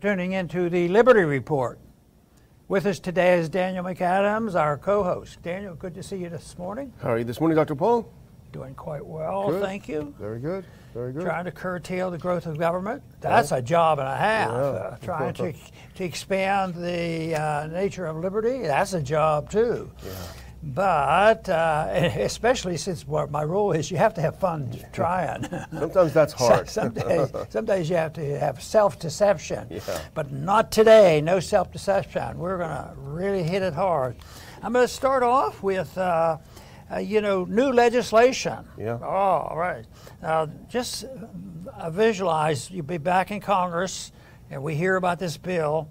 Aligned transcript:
tuning 0.00 0.32
into 0.32 0.70
the 0.70 0.88
Liberty 0.88 1.24
Report. 1.24 1.78
With 2.68 2.86
us 2.86 2.98
today 2.98 3.38
is 3.38 3.50
Daniel 3.50 3.84
McAdams, 3.84 4.54
our 4.54 4.78
co 4.78 5.02
host. 5.02 5.42
Daniel, 5.42 5.74
good 5.74 5.94
to 5.94 6.02
see 6.02 6.16
you 6.16 6.30
this 6.30 6.56
morning. 6.56 6.90
How 7.02 7.10
are 7.10 7.18
you 7.18 7.24
this 7.24 7.38
morning, 7.38 7.56
Dr. 7.56 7.74
Paul? 7.74 8.10
Doing 8.52 8.74
quite 8.74 9.04
well, 9.04 9.50
Good. 9.50 9.62
thank 9.62 9.88
you. 9.88 10.14
Very 10.18 10.40
good. 10.40 10.64
Very 10.94 11.12
good. 11.12 11.22
Trying 11.22 11.44
to 11.44 11.52
curtail 11.52 12.10
the 12.10 12.18
growth 12.18 12.46
of 12.46 12.58
government. 12.58 13.02
That's 13.20 13.52
a 13.52 13.60
job 13.60 13.98
and 13.98 14.08
a 14.08 14.16
half. 14.16 14.50
Yeah. 14.50 14.56
Uh, 14.56 14.96
trying 14.96 15.34
to, 15.34 15.52
to 15.96 16.04
expand 16.04 16.74
the 16.74 17.34
uh, 17.34 17.66
nature 17.66 18.06
of 18.06 18.16
liberty. 18.16 18.62
That's 18.62 18.94
a 18.94 19.02
job 19.02 19.50
too. 19.50 19.90
Yeah. 20.04 20.10
But 20.62 21.48
uh, 21.48 21.88
especially 21.92 22.76
since 22.76 23.06
what 23.06 23.30
my 23.30 23.42
rule 23.42 23.72
is, 23.72 23.90
you 23.90 23.96
have 23.96 24.14
to 24.14 24.20
have 24.20 24.38
fun 24.38 24.76
trying. 24.92 25.44
Sometimes 25.72 26.12
that's 26.12 26.32
hard. 26.44 26.68
some 26.68 26.90
days, 26.94 27.30
some 27.48 27.64
days 27.64 27.88
you 27.88 27.96
have 27.96 28.12
to 28.14 28.38
have 28.38 28.62
self-deception. 28.62 29.68
Yeah. 29.70 30.00
But 30.14 30.32
not 30.32 30.70
today. 30.70 31.20
No 31.20 31.40
self-deception. 31.40 32.38
We're 32.38 32.58
going 32.58 32.70
to 32.70 32.92
really 32.96 33.42
hit 33.42 33.62
it 33.62 33.74
hard. 33.74 34.16
I'm 34.62 34.72
going 34.72 34.86
to 34.86 34.92
start 34.92 35.22
off 35.22 35.62
with, 35.62 35.96
uh, 35.96 36.36
uh, 36.92 36.98
you 36.98 37.22
know, 37.22 37.44
new 37.44 37.72
legislation. 37.72 38.58
Yeah. 38.76 38.98
Oh, 39.00 39.06
all 39.06 39.56
right. 39.56 39.86
Now, 40.20 40.46
just 40.68 41.04
uh, 41.04 41.90
visualize 41.90 42.70
you'll 42.70 42.84
be 42.84 42.98
back 42.98 43.30
in 43.30 43.40
Congress, 43.40 44.12
and 44.50 44.62
we 44.62 44.74
hear 44.74 44.96
about 44.96 45.18
this 45.18 45.38
bill. 45.38 45.88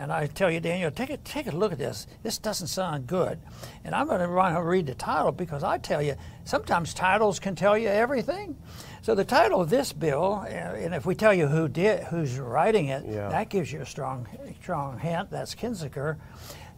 And 0.00 0.10
I 0.10 0.28
tell 0.28 0.50
you, 0.50 0.60
Daniel, 0.60 0.90
take 0.90 1.10
a, 1.10 1.18
take 1.18 1.46
a 1.46 1.50
look 1.50 1.72
at 1.72 1.78
this. 1.78 2.06
This 2.22 2.38
doesn't 2.38 2.68
sound 2.68 3.06
good. 3.06 3.38
And 3.84 3.94
I'm 3.94 4.06
going 4.06 4.20
to 4.20 4.28
run 4.28 4.56
and 4.56 4.66
read 4.66 4.86
the 4.86 4.94
title 4.94 5.30
because 5.30 5.62
I 5.62 5.76
tell 5.76 6.00
you, 6.00 6.14
sometimes 6.44 6.94
titles 6.94 7.38
can 7.38 7.54
tell 7.54 7.76
you 7.76 7.88
everything. 7.88 8.56
So 9.02 9.14
the 9.14 9.26
title 9.26 9.60
of 9.60 9.68
this 9.68 9.92
bill, 9.92 10.42
uh, 10.42 10.48
and 10.48 10.94
if 10.94 11.04
we 11.04 11.14
tell 11.14 11.34
you 11.34 11.48
who 11.48 11.68
did, 11.68 12.04
who's 12.04 12.38
writing 12.38 12.86
it, 12.86 13.04
Yeah. 13.06 13.28
that 13.28 13.50
gives 13.50 13.70
you 13.70 13.82
a 13.82 13.86
strong, 13.86 14.26
strong 14.62 14.98
hint. 14.98 15.30
That's 15.30 15.54
Kinzinger, 15.54 16.16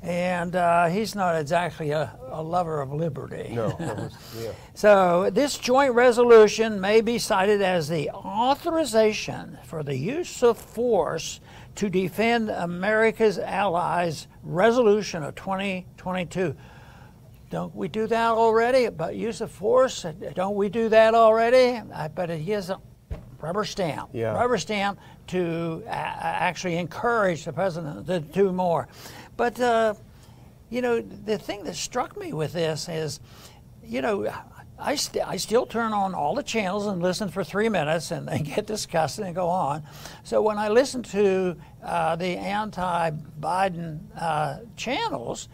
and 0.03 0.57
uh, 0.57 0.87
he's 0.87 1.15
not 1.15 1.37
exactly 1.37 1.93
a, 1.93 2.13
a 2.29 2.43
lover 2.43 2.81
of 2.81 2.93
liberty. 2.93 3.53
No. 3.55 3.69
was- 3.79 4.13
yeah. 4.37 4.51
So, 4.75 5.31
this 5.31 5.59
joint 5.59 5.95
resolution 5.95 6.81
may 6.81 7.01
be 7.03 7.19
cited 7.21 7.63
as 7.63 7.89
the 7.89 8.11
authorization 8.11 9.59
for 9.65 9.85
the 9.85 9.97
use 9.97 10.43
of 10.43 10.59
force 10.59 11.39
to 11.77 11.89
defend 11.89 12.51
America's 12.51 13.39
allies 13.39 14.27
resolution 14.43 15.23
of 15.23 15.35
2022. 15.35 16.55
Don't 17.51 17.75
we 17.75 17.89
do 17.89 18.07
that 18.07 18.31
already? 18.31 18.85
About 18.87 19.15
use 19.15 19.41
of 19.41 19.51
force? 19.51 20.07
Don't 20.35 20.57
we 20.57 20.69
do 20.69 20.89
that 20.89 21.15
already? 21.15 21.81
I 21.95 22.09
bet 22.09 22.31
it 22.31 22.49
is 22.49 22.71
a 22.71 22.81
rubber 23.41 23.65
stamp. 23.65 24.11
Yeah. 24.13 24.33
Rubber 24.33 24.57
stamp 24.59 24.99
to 25.29 25.83
a- 25.87 25.91
actually 25.91 26.77
encourage 26.77 27.45
the 27.45 27.53
president 27.53 28.07
to 28.07 28.21
do 28.21 28.53
more. 28.53 28.89
But, 29.37 29.61
uh, 29.61 29.95
you 30.71 30.81
know, 30.81 31.01
the 31.01 31.37
thing 31.39 31.65
that 31.65 31.77
struck 31.77 32.17
me 32.19 32.33
with 32.33 32.53
this 32.55 32.89
is, 32.89 33.21
you 33.85 34.01
know, 34.01 34.33
I, 34.83 34.97
st- 34.97 35.27
I 35.27 35.37
still 35.37 35.65
turn 35.65 35.93
on 35.93 36.15
all 36.15 36.35
the 36.35 36.43
channels 36.43 36.87
and 36.87 37.01
listen 37.01 37.29
for 37.29 37.45
three 37.45 37.69
minutes 37.69 38.11
and 38.11 38.29
get 38.45 38.67
discussed 38.67 39.19
and 39.19 39.35
go 39.35 39.49
on. 39.49 39.85
So 40.25 40.43
when 40.43 40.59
I 40.59 40.69
listen 40.69 41.03
to 41.05 41.57
uh, 41.83 42.17
the 42.17 42.37
anti 42.37 43.11
Biden 43.41 44.01
uh, 44.21 44.59
channels, 44.77 45.49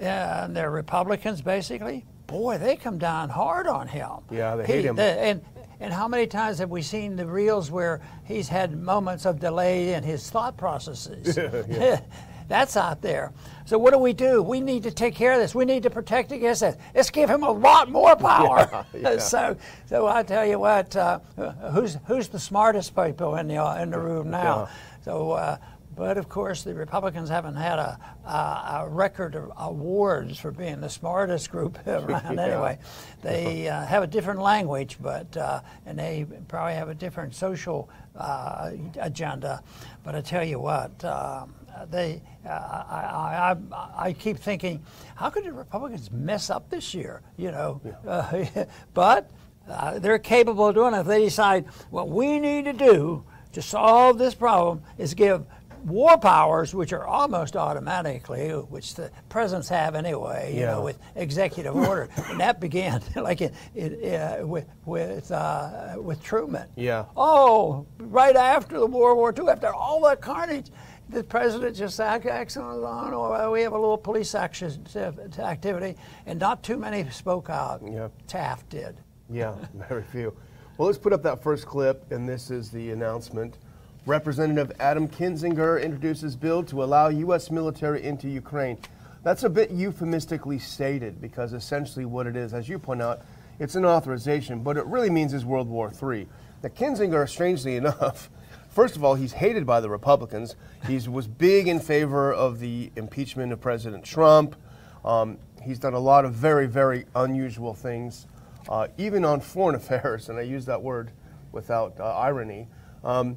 uh, 0.00 0.04
and 0.04 0.56
they're 0.56 0.70
Republicans 0.70 1.42
basically, 1.42 2.06
boy, 2.26 2.58
they 2.58 2.76
come 2.76 2.98
down 2.98 3.28
hard 3.28 3.66
on 3.66 3.88
him. 3.88 4.10
Yeah, 4.30 4.56
they 4.56 4.64
hate 4.64 4.84
him. 4.84 4.98
and, 4.98 5.42
and 5.80 5.92
how 5.92 6.08
many 6.08 6.26
times 6.26 6.58
have 6.58 6.70
we 6.70 6.80
seen 6.80 7.16
the 7.16 7.26
reels 7.26 7.70
where 7.70 8.00
he's 8.24 8.48
had 8.48 8.80
moments 8.80 9.26
of 9.26 9.38
delay 9.38 9.92
in 9.94 10.02
his 10.02 10.30
thought 10.30 10.56
processes? 10.56 11.36
That's 12.48 12.76
out 12.76 13.02
there. 13.02 13.32
So 13.64 13.78
what 13.78 13.92
do 13.92 13.98
we 13.98 14.12
do? 14.12 14.42
We 14.42 14.60
need 14.60 14.82
to 14.84 14.90
take 14.90 15.14
care 15.14 15.32
of 15.32 15.38
this. 15.38 15.54
We 15.54 15.64
need 15.64 15.84
to 15.84 15.90
protect 15.90 16.32
against 16.32 16.60
this. 16.62 16.76
Let's 16.94 17.10
give 17.10 17.30
him 17.30 17.42
a 17.42 17.50
lot 17.50 17.90
more 17.90 18.16
power. 18.16 18.68
Yeah, 18.92 19.00
yeah. 19.12 19.18
so, 19.18 19.56
so 19.86 20.06
I 20.06 20.22
tell 20.22 20.46
you 20.46 20.58
what, 20.58 20.94
uh, 20.96 21.20
who's 21.72 21.98
who's 22.06 22.28
the 22.28 22.38
smartest 22.38 22.94
people 22.96 23.36
in 23.36 23.48
the 23.48 23.82
in 23.82 23.90
the 23.90 23.98
room 23.98 24.30
now? 24.30 24.68
So. 25.04 25.32
Uh, 25.32 25.58
but 25.94 26.16
of 26.16 26.28
course, 26.28 26.62
the 26.62 26.74
Republicans 26.74 27.28
haven't 27.28 27.56
had 27.56 27.78
a, 27.78 27.98
a, 28.24 28.30
a 28.84 28.88
record 28.88 29.34
of 29.34 29.52
awards 29.58 30.38
for 30.38 30.50
being 30.50 30.80
the 30.80 30.88
smartest 30.88 31.50
group 31.50 31.78
around. 31.86 32.36
Yeah. 32.36 32.44
Anyway, 32.46 32.78
they 33.20 33.68
uh, 33.68 33.84
have 33.84 34.02
a 34.02 34.06
different 34.06 34.40
language, 34.40 34.96
but 35.00 35.36
uh, 35.36 35.60
and 35.84 35.98
they 35.98 36.26
probably 36.48 36.74
have 36.74 36.88
a 36.88 36.94
different 36.94 37.34
social 37.34 37.90
uh, 38.16 38.70
agenda. 38.98 39.62
But 40.02 40.14
I 40.14 40.22
tell 40.22 40.44
you 40.44 40.60
what, 40.60 41.04
uh, 41.04 41.46
they 41.90 42.22
uh, 42.44 42.48
I, 42.48 43.54
I, 43.72 43.76
I, 43.76 44.06
I 44.08 44.12
keep 44.12 44.38
thinking, 44.38 44.82
how 45.14 45.30
could 45.30 45.44
the 45.44 45.52
Republicans 45.52 46.10
mess 46.10 46.50
up 46.50 46.68
this 46.70 46.94
year? 46.94 47.22
You 47.36 47.50
know, 47.52 47.80
uh, 48.06 48.44
but 48.94 49.30
uh, 49.68 49.98
they're 49.98 50.18
capable 50.18 50.68
of 50.68 50.74
doing 50.74 50.94
it 50.94 50.98
if 51.00 51.06
they 51.06 51.24
decide 51.24 51.66
what 51.90 52.08
we 52.08 52.38
need 52.40 52.64
to 52.64 52.72
do 52.72 53.24
to 53.52 53.62
solve 53.62 54.18
this 54.18 54.34
problem 54.34 54.82
is 54.98 55.14
give 55.14 55.44
war 55.84 56.16
powers, 56.16 56.74
which 56.74 56.92
are 56.92 57.04
almost 57.06 57.56
automatically, 57.56 58.50
which 58.50 58.94
the 58.94 59.10
presidents 59.28 59.68
have 59.68 59.94
anyway, 59.96 60.52
you 60.54 60.60
Yeah. 60.60 60.66
know, 60.72 60.82
with 60.82 60.98
executive 61.16 61.74
order, 61.88 62.08
and 62.30 62.38
that 62.40 62.60
began 62.60 63.02
like 63.16 63.40
it, 63.40 63.52
it, 63.74 64.14
uh, 64.14 64.46
with 64.46 64.66
with 64.84 65.30
uh, 65.32 65.94
with 65.98 66.22
Truman. 66.22 66.68
Yeah. 66.76 67.06
Oh, 67.16 67.86
right 67.98 68.36
after 68.36 68.78
the 68.78 68.86
World 68.86 69.18
War 69.18 69.34
II, 69.36 69.48
after 69.48 69.72
all 69.74 70.00
that 70.02 70.20
carnage, 70.20 70.70
the 71.12 71.22
president 71.22 71.76
just 71.76 72.00
act- 72.00 72.26
acts 72.26 72.56
on 72.56 72.74
his 72.74 72.82
own, 72.82 73.12
or 73.12 73.50
we 73.50 73.62
have 73.62 73.72
a 73.72 73.78
little 73.78 73.98
police 73.98 74.34
action 74.34 74.84
uh, 74.96 75.12
activity, 75.40 75.96
and 76.26 76.38
not 76.38 76.62
too 76.62 76.76
many 76.76 77.08
spoke 77.10 77.50
out. 77.50 77.82
Yeah. 77.84 78.08
Taft 78.26 78.70
did. 78.70 78.96
Yeah, 79.30 79.54
very 79.88 80.02
few. 80.02 80.34
Well, 80.78 80.86
let's 80.86 80.98
put 80.98 81.12
up 81.12 81.22
that 81.22 81.42
first 81.42 81.66
clip, 81.66 82.10
and 82.10 82.28
this 82.28 82.50
is 82.50 82.70
the 82.70 82.90
announcement. 82.90 83.58
Representative 84.06 84.72
Adam 84.80 85.06
Kinzinger 85.06 85.80
introduces 85.80 86.34
bill 86.34 86.64
to 86.64 86.82
allow 86.82 87.08
U.S. 87.08 87.50
military 87.50 88.02
into 88.02 88.28
Ukraine. 88.28 88.78
That's 89.22 89.44
a 89.44 89.48
bit 89.48 89.70
euphemistically 89.70 90.58
stated 90.58 91.20
because 91.20 91.52
essentially 91.52 92.04
what 92.04 92.26
it 92.26 92.34
is, 92.34 92.54
as 92.54 92.68
you 92.68 92.78
point 92.78 93.00
out, 93.00 93.20
it's 93.60 93.76
an 93.76 93.84
authorization, 93.84 94.62
but 94.64 94.76
it 94.76 94.84
really 94.86 95.10
means 95.10 95.34
is 95.34 95.44
World 95.44 95.68
War 95.68 95.92
III. 96.02 96.26
Now, 96.62 96.70
Kinzinger, 96.70 97.28
strangely 97.28 97.76
enough, 97.82 98.30
first 98.72 98.96
of 98.96 99.04
all, 99.04 99.14
he's 99.14 99.34
hated 99.34 99.66
by 99.66 99.80
the 99.80 99.88
Republicans. 99.88 100.56
He 100.88 100.98
was 101.08 101.28
big 101.28 101.68
in 101.68 101.78
favor 101.78 102.32
of 102.32 102.58
the 102.58 102.90
impeachment 102.96 103.52
of 103.52 103.60
President 103.60 104.04
Trump. 104.04 104.56
Um, 105.04 105.38
he's 105.62 105.78
done 105.78 105.94
a 105.94 105.98
lot 105.98 106.24
of 106.24 106.32
very, 106.32 106.66
very 106.66 107.04
unusual 107.14 107.74
things, 107.74 108.26
uh, 108.68 108.88
even 108.98 109.24
on 109.24 109.40
foreign 109.40 109.74
affairs, 109.76 110.28
and 110.28 110.38
I 110.38 110.42
use 110.42 110.64
that 110.66 110.82
word 110.82 111.12
without 111.52 112.00
uh, 112.00 112.04
irony. 112.04 112.68
Um, 113.04 113.36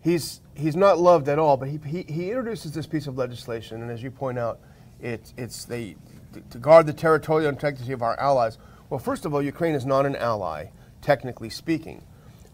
he's, 0.00 0.40
he's 0.54 0.76
not 0.76 0.98
loved 0.98 1.28
at 1.28 1.38
all, 1.38 1.56
but 1.56 1.68
he, 1.68 1.78
he, 1.86 2.02
he 2.02 2.30
introduces 2.30 2.72
this 2.72 2.86
piece 2.86 3.06
of 3.06 3.16
legislation, 3.16 3.82
and 3.82 3.90
as 3.90 4.02
you 4.02 4.10
point 4.10 4.38
out, 4.38 4.60
it, 5.00 5.32
it's 5.36 5.64
they, 5.64 5.96
to 6.50 6.58
guard 6.58 6.86
the 6.86 6.92
territorial 6.92 7.48
integrity 7.48 7.92
of 7.92 8.02
our 8.02 8.18
allies. 8.18 8.58
Well, 8.90 9.00
first 9.00 9.24
of 9.24 9.34
all, 9.34 9.42
Ukraine 9.42 9.74
is 9.74 9.86
not 9.86 10.06
an 10.06 10.16
ally, 10.16 10.66
technically 11.00 11.50
speaking. 11.50 12.02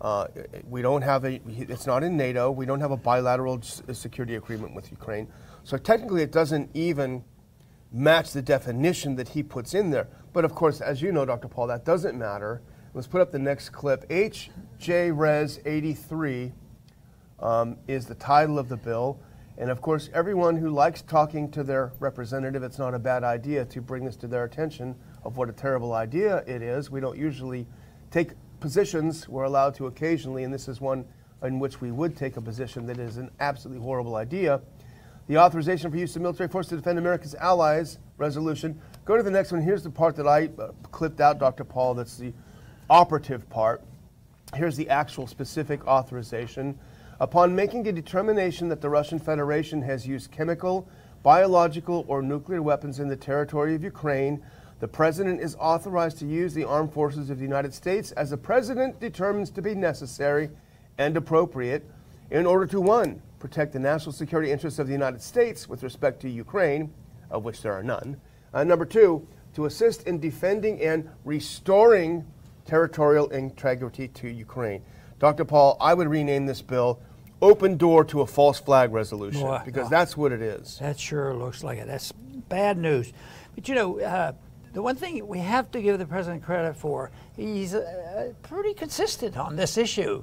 Uh, 0.00 0.26
we 0.68 0.80
don't 0.80 1.02
have 1.02 1.24
a, 1.24 1.40
it's 1.46 1.86
not 1.86 2.02
in 2.02 2.16
NATO. 2.16 2.50
We 2.50 2.64
don't 2.64 2.80
have 2.80 2.90
a 2.90 2.96
bilateral 2.96 3.58
s- 3.58 3.82
security 3.92 4.36
agreement 4.36 4.74
with 4.74 4.90
Ukraine. 4.90 5.28
So 5.64 5.76
technically, 5.76 6.22
it 6.22 6.32
doesn't 6.32 6.70
even 6.72 7.22
match 7.92 8.32
the 8.32 8.40
definition 8.40 9.16
that 9.16 9.28
he 9.28 9.42
puts 9.42 9.74
in 9.74 9.90
there. 9.90 10.08
But 10.32 10.44
of 10.44 10.54
course, 10.54 10.80
as 10.80 11.02
you 11.02 11.12
know, 11.12 11.26
Dr. 11.26 11.48
Paul, 11.48 11.66
that 11.66 11.84
doesn't 11.84 12.16
matter. 12.16 12.62
Let's 12.94 13.06
put 13.06 13.20
up 13.20 13.30
the 13.30 13.38
next 13.38 13.70
clip. 13.70 14.08
HJ 14.08 15.16
Res 15.16 15.60
83 15.64 16.52
um, 17.40 17.76
is 17.86 18.06
the 18.06 18.14
title 18.14 18.58
of 18.58 18.68
the 18.68 18.76
bill. 18.76 19.20
And 19.58 19.70
of 19.70 19.82
course, 19.82 20.08
everyone 20.14 20.56
who 20.56 20.70
likes 20.70 21.02
talking 21.02 21.50
to 21.50 21.62
their 21.62 21.92
representative, 22.00 22.62
it's 22.62 22.78
not 22.78 22.94
a 22.94 22.98
bad 22.98 23.22
idea 23.22 23.64
to 23.66 23.80
bring 23.82 24.04
this 24.06 24.16
to 24.16 24.26
their 24.26 24.44
attention 24.44 24.94
of 25.24 25.36
what 25.36 25.50
a 25.50 25.52
terrible 25.52 25.92
idea 25.92 26.38
it 26.46 26.62
is. 26.62 26.90
We 26.90 27.00
don't 27.00 27.18
usually 27.18 27.66
take 28.10 28.30
positions. 28.60 29.28
We're 29.28 29.44
allowed 29.44 29.74
to 29.76 29.86
occasionally, 29.86 30.44
and 30.44 30.52
this 30.52 30.68
is 30.68 30.80
one 30.80 31.04
in 31.42 31.58
which 31.58 31.80
we 31.80 31.90
would 31.90 32.16
take 32.16 32.36
a 32.36 32.40
position 32.40 32.86
that 32.86 32.98
is 32.98 33.16
an 33.16 33.30
absolutely 33.40 33.82
horrible 33.82 34.16
idea. 34.16 34.60
The 35.26 35.38
authorization 35.38 35.90
for 35.90 35.96
use 35.96 36.14
of 36.16 36.22
military 36.22 36.48
force 36.48 36.68
to 36.68 36.76
defend 36.76 36.98
America's 36.98 37.34
allies 37.34 37.98
resolution. 38.18 38.80
Go 39.04 39.16
to 39.16 39.22
the 39.22 39.30
next 39.30 39.52
one. 39.52 39.62
Here's 39.62 39.82
the 39.82 39.90
part 39.90 40.16
that 40.16 40.26
I 40.26 40.50
uh, 40.58 40.72
clipped 40.90 41.20
out, 41.20 41.38
Dr. 41.38 41.64
Paul. 41.64 41.94
That's 41.94 42.16
the 42.16 42.32
operative 42.90 43.48
part. 43.48 43.82
Here's 44.54 44.76
the 44.76 44.88
actual 44.88 45.26
specific 45.26 45.86
authorization. 45.86 46.78
Upon 47.20 47.54
making 47.54 47.86
a 47.86 47.92
determination 47.92 48.68
that 48.68 48.80
the 48.80 48.88
Russian 48.88 49.18
Federation 49.18 49.82
has 49.82 50.06
used 50.06 50.30
chemical, 50.30 50.88
biological, 51.22 52.04
or 52.08 52.22
nuclear 52.22 52.62
weapons 52.62 52.98
in 52.98 53.08
the 53.08 53.16
territory 53.16 53.74
of 53.74 53.84
Ukraine, 53.84 54.42
the 54.80 54.88
President 54.88 55.40
is 55.40 55.56
authorized 55.60 56.18
to 56.18 56.26
use 56.26 56.54
the 56.54 56.64
armed 56.64 56.92
forces 56.92 57.28
of 57.28 57.38
the 57.38 57.44
United 57.44 57.72
States 57.74 58.12
as 58.12 58.30
the 58.30 58.36
President 58.36 58.98
determines 58.98 59.50
to 59.50 59.62
be 59.62 59.74
necessary 59.74 60.50
and 60.98 61.16
appropriate 61.16 61.84
in 62.30 62.46
order 62.46 62.66
to 62.66 62.80
one, 62.80 63.20
protect 63.38 63.72
the 63.72 63.78
national 63.78 64.12
security 64.12 64.50
interests 64.50 64.78
of 64.78 64.86
the 64.86 64.92
United 64.92 65.20
States 65.20 65.68
with 65.68 65.82
respect 65.82 66.20
to 66.20 66.30
Ukraine, 66.30 66.92
of 67.30 67.44
which 67.44 67.60
there 67.60 67.72
are 67.72 67.82
none. 67.82 68.20
Uh, 68.54 68.64
number 68.64 68.86
two, 68.86 69.26
to 69.54 69.66
assist 69.66 70.06
in 70.06 70.18
defending 70.18 70.80
and 70.80 71.08
restoring 71.24 72.24
territorial 72.64 73.28
integrity 73.30 74.08
to 74.08 74.28
Ukraine. 74.28 74.82
Dr. 75.18 75.44
Paul, 75.44 75.76
I 75.80 75.92
would 75.92 76.08
rename 76.08 76.46
this 76.46 76.62
bill 76.62 77.00
Open 77.42 77.76
Door 77.76 78.04
to 78.04 78.20
a 78.20 78.26
False 78.26 78.60
Flag 78.60 78.92
Resolution 78.92 79.42
Boy, 79.42 79.60
because 79.64 79.84
boy. 79.84 79.90
that's 79.90 80.16
what 80.16 80.30
it 80.32 80.40
is. 80.40 80.78
That 80.78 80.98
sure 80.98 81.34
looks 81.34 81.64
like 81.64 81.78
it. 81.78 81.86
That's 81.86 82.12
bad 82.12 82.78
news. 82.78 83.12
But 83.54 83.68
you 83.68 83.74
know, 83.74 84.00
uh, 84.00 84.32
the 84.72 84.82
one 84.82 84.96
thing 84.96 85.26
we 85.26 85.38
have 85.40 85.70
to 85.72 85.80
give 85.82 85.98
the 85.98 86.06
president 86.06 86.42
credit 86.44 86.76
for, 86.76 87.10
he's 87.36 87.74
uh, 87.74 88.32
pretty 88.42 88.74
consistent 88.74 89.36
on 89.36 89.56
this 89.56 89.76
issue. 89.76 90.22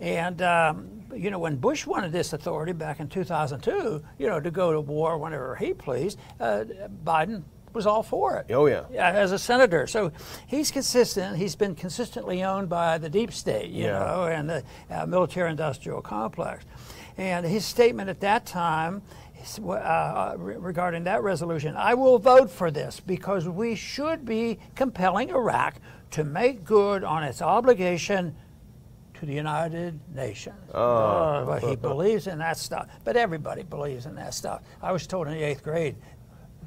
And, 0.00 0.42
um, 0.42 0.88
you 1.14 1.30
know, 1.30 1.38
when 1.38 1.56
Bush 1.56 1.86
wanted 1.86 2.12
this 2.12 2.32
authority 2.32 2.72
back 2.72 3.00
in 3.00 3.08
2002, 3.08 4.02
you 4.18 4.26
know, 4.26 4.40
to 4.40 4.50
go 4.50 4.72
to 4.72 4.80
war 4.80 5.16
whenever 5.16 5.56
he 5.56 5.72
pleased, 5.72 6.18
uh, 6.40 6.64
Biden 7.04 7.42
was 7.72 7.86
all 7.86 8.02
for 8.02 8.36
it. 8.38 8.52
Oh, 8.52 8.66
yeah. 8.66 8.84
As 8.94 9.32
a 9.32 9.38
senator. 9.38 9.86
So 9.86 10.12
he's 10.46 10.70
consistent. 10.70 11.36
He's 11.36 11.56
been 11.56 11.74
consistently 11.74 12.42
owned 12.42 12.68
by 12.68 12.98
the 12.98 13.08
deep 13.08 13.32
state, 13.32 13.70
you 13.70 13.84
Yeah. 13.84 13.98
know, 13.98 14.24
and 14.24 14.48
the 14.48 14.62
uh, 14.90 15.06
military 15.06 15.50
industrial 15.50 16.00
complex. 16.02 16.64
And 17.18 17.46
his 17.46 17.64
statement 17.64 18.10
at 18.10 18.20
that 18.20 18.44
time 18.44 19.00
uh, 19.58 20.34
regarding 20.36 21.04
that 21.04 21.22
resolution, 21.22 21.76
I 21.76 21.94
will 21.94 22.18
vote 22.18 22.50
for 22.50 22.70
this 22.70 23.00
because 23.00 23.48
we 23.48 23.74
should 23.74 24.24
be 24.24 24.58
compelling 24.74 25.30
Iraq 25.30 25.76
to 26.12 26.24
make 26.24 26.64
good 26.64 27.04
on 27.04 27.22
its 27.22 27.42
obligation 27.42 28.36
to 29.14 29.26
the 29.26 29.32
United 29.32 29.98
Nations. 30.14 30.56
Oh, 30.74 31.44
but 31.46 31.62
he 31.62 31.76
believes 31.76 32.26
in 32.26 32.38
that 32.38 32.58
stuff. 32.58 32.88
But 33.04 33.16
everybody 33.16 33.62
believes 33.62 34.06
in 34.06 34.14
that 34.16 34.34
stuff. 34.34 34.62
I 34.82 34.92
was 34.92 35.06
told 35.06 35.26
in 35.26 35.34
the 35.34 35.42
eighth 35.42 35.62
grade 35.62 35.96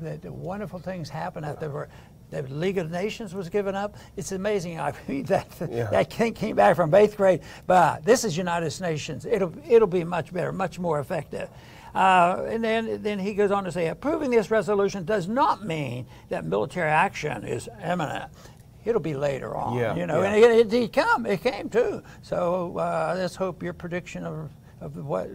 that 0.02 0.22
the 0.22 0.32
wonderful 0.32 0.80
things 0.80 1.10
happen 1.10 1.44
after 1.44 1.68
the 1.68 1.88
League 2.32 2.78
of 2.78 2.92
Nations 2.92 3.34
was 3.34 3.50
given 3.50 3.76
up. 3.76 3.96
It's 4.18 4.32
amazing. 4.32 4.80
I 4.90 4.94
mean, 5.08 5.24
that 5.26 5.48
Yeah. 5.70 5.90
that 5.92 6.10
came 6.10 6.34
came 6.34 6.56
back 6.56 6.76
from 6.76 6.94
eighth 6.94 7.18
grade. 7.18 7.42
But 7.68 8.06
this 8.06 8.24
is 8.24 8.38
United 8.38 8.80
Nations. 8.82 9.26
It'll 9.26 9.54
it'll 9.68 9.88
be 9.88 10.04
much 10.04 10.34
better, 10.34 10.52
much 10.52 10.80
more 10.80 11.00
effective. 11.00 11.50
Uh, 11.96 12.46
and 12.48 12.64
then 12.64 13.02
then 13.02 13.18
he 13.20 13.34
goes 13.34 13.50
on 13.52 13.64
to 13.64 13.72
say, 13.72 13.88
approving 13.88 14.30
this 14.30 14.52
resolution 14.52 15.06
does 15.06 15.28
not 15.28 15.66
mean 15.66 16.06
that 16.30 16.46
military 16.46 16.90
action 16.90 17.44
is 17.44 17.68
imminent. 17.84 18.32
It'll 18.86 19.02
be 19.02 19.16
later 19.16 19.56
on, 19.58 19.78
Yeah, 19.78 19.96
you 19.96 20.06
know, 20.08 20.22
yeah. 20.22 20.34
and 20.36 20.44
it, 20.44 20.74
it, 20.74 20.84
it 20.84 20.94
come, 20.94 21.26
it 21.26 21.42
came 21.42 21.68
too. 21.70 22.02
So 22.22 22.78
uh, 22.78 23.14
let's 23.18 23.36
hope 23.36 23.62
your 23.62 23.74
prediction 23.74 24.24
of, 24.24 24.50
of 24.82 24.96
what 25.06 25.30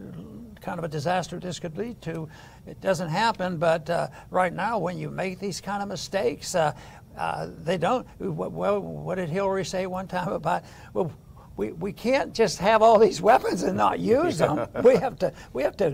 kind 0.64 0.78
of 0.78 0.84
a 0.84 0.88
disaster 0.88 1.38
this 1.38 1.60
could 1.60 1.76
lead 1.76 2.00
to, 2.02 2.28
it 2.66 2.80
doesn't 2.80 3.10
happen. 3.10 3.58
But 3.58 3.88
uh, 3.90 4.08
right 4.30 4.52
now, 4.52 4.78
when 4.78 4.98
you 4.98 5.10
make 5.10 5.38
these 5.38 5.60
kind 5.60 5.82
of 5.82 5.88
mistakes, 5.88 6.54
uh, 6.54 6.72
uh, 7.16 7.48
they 7.62 7.76
don't. 7.76 8.06
Well, 8.18 8.80
what 8.80 9.16
did 9.16 9.28
Hillary 9.28 9.64
say 9.64 9.86
one 9.86 10.08
time 10.08 10.32
about? 10.32 10.64
Well, 10.92 11.12
we, 11.56 11.70
we 11.72 11.92
can't 11.92 12.34
just 12.34 12.58
have 12.58 12.82
all 12.82 12.98
these 12.98 13.20
weapons 13.20 13.62
and 13.62 13.76
not 13.76 14.00
use 14.18 14.38
them. 14.38 14.66
We 14.82 14.96
have 14.96 15.18
to 15.20 15.32
we 15.52 15.62
have 15.62 15.76
to 15.76 15.90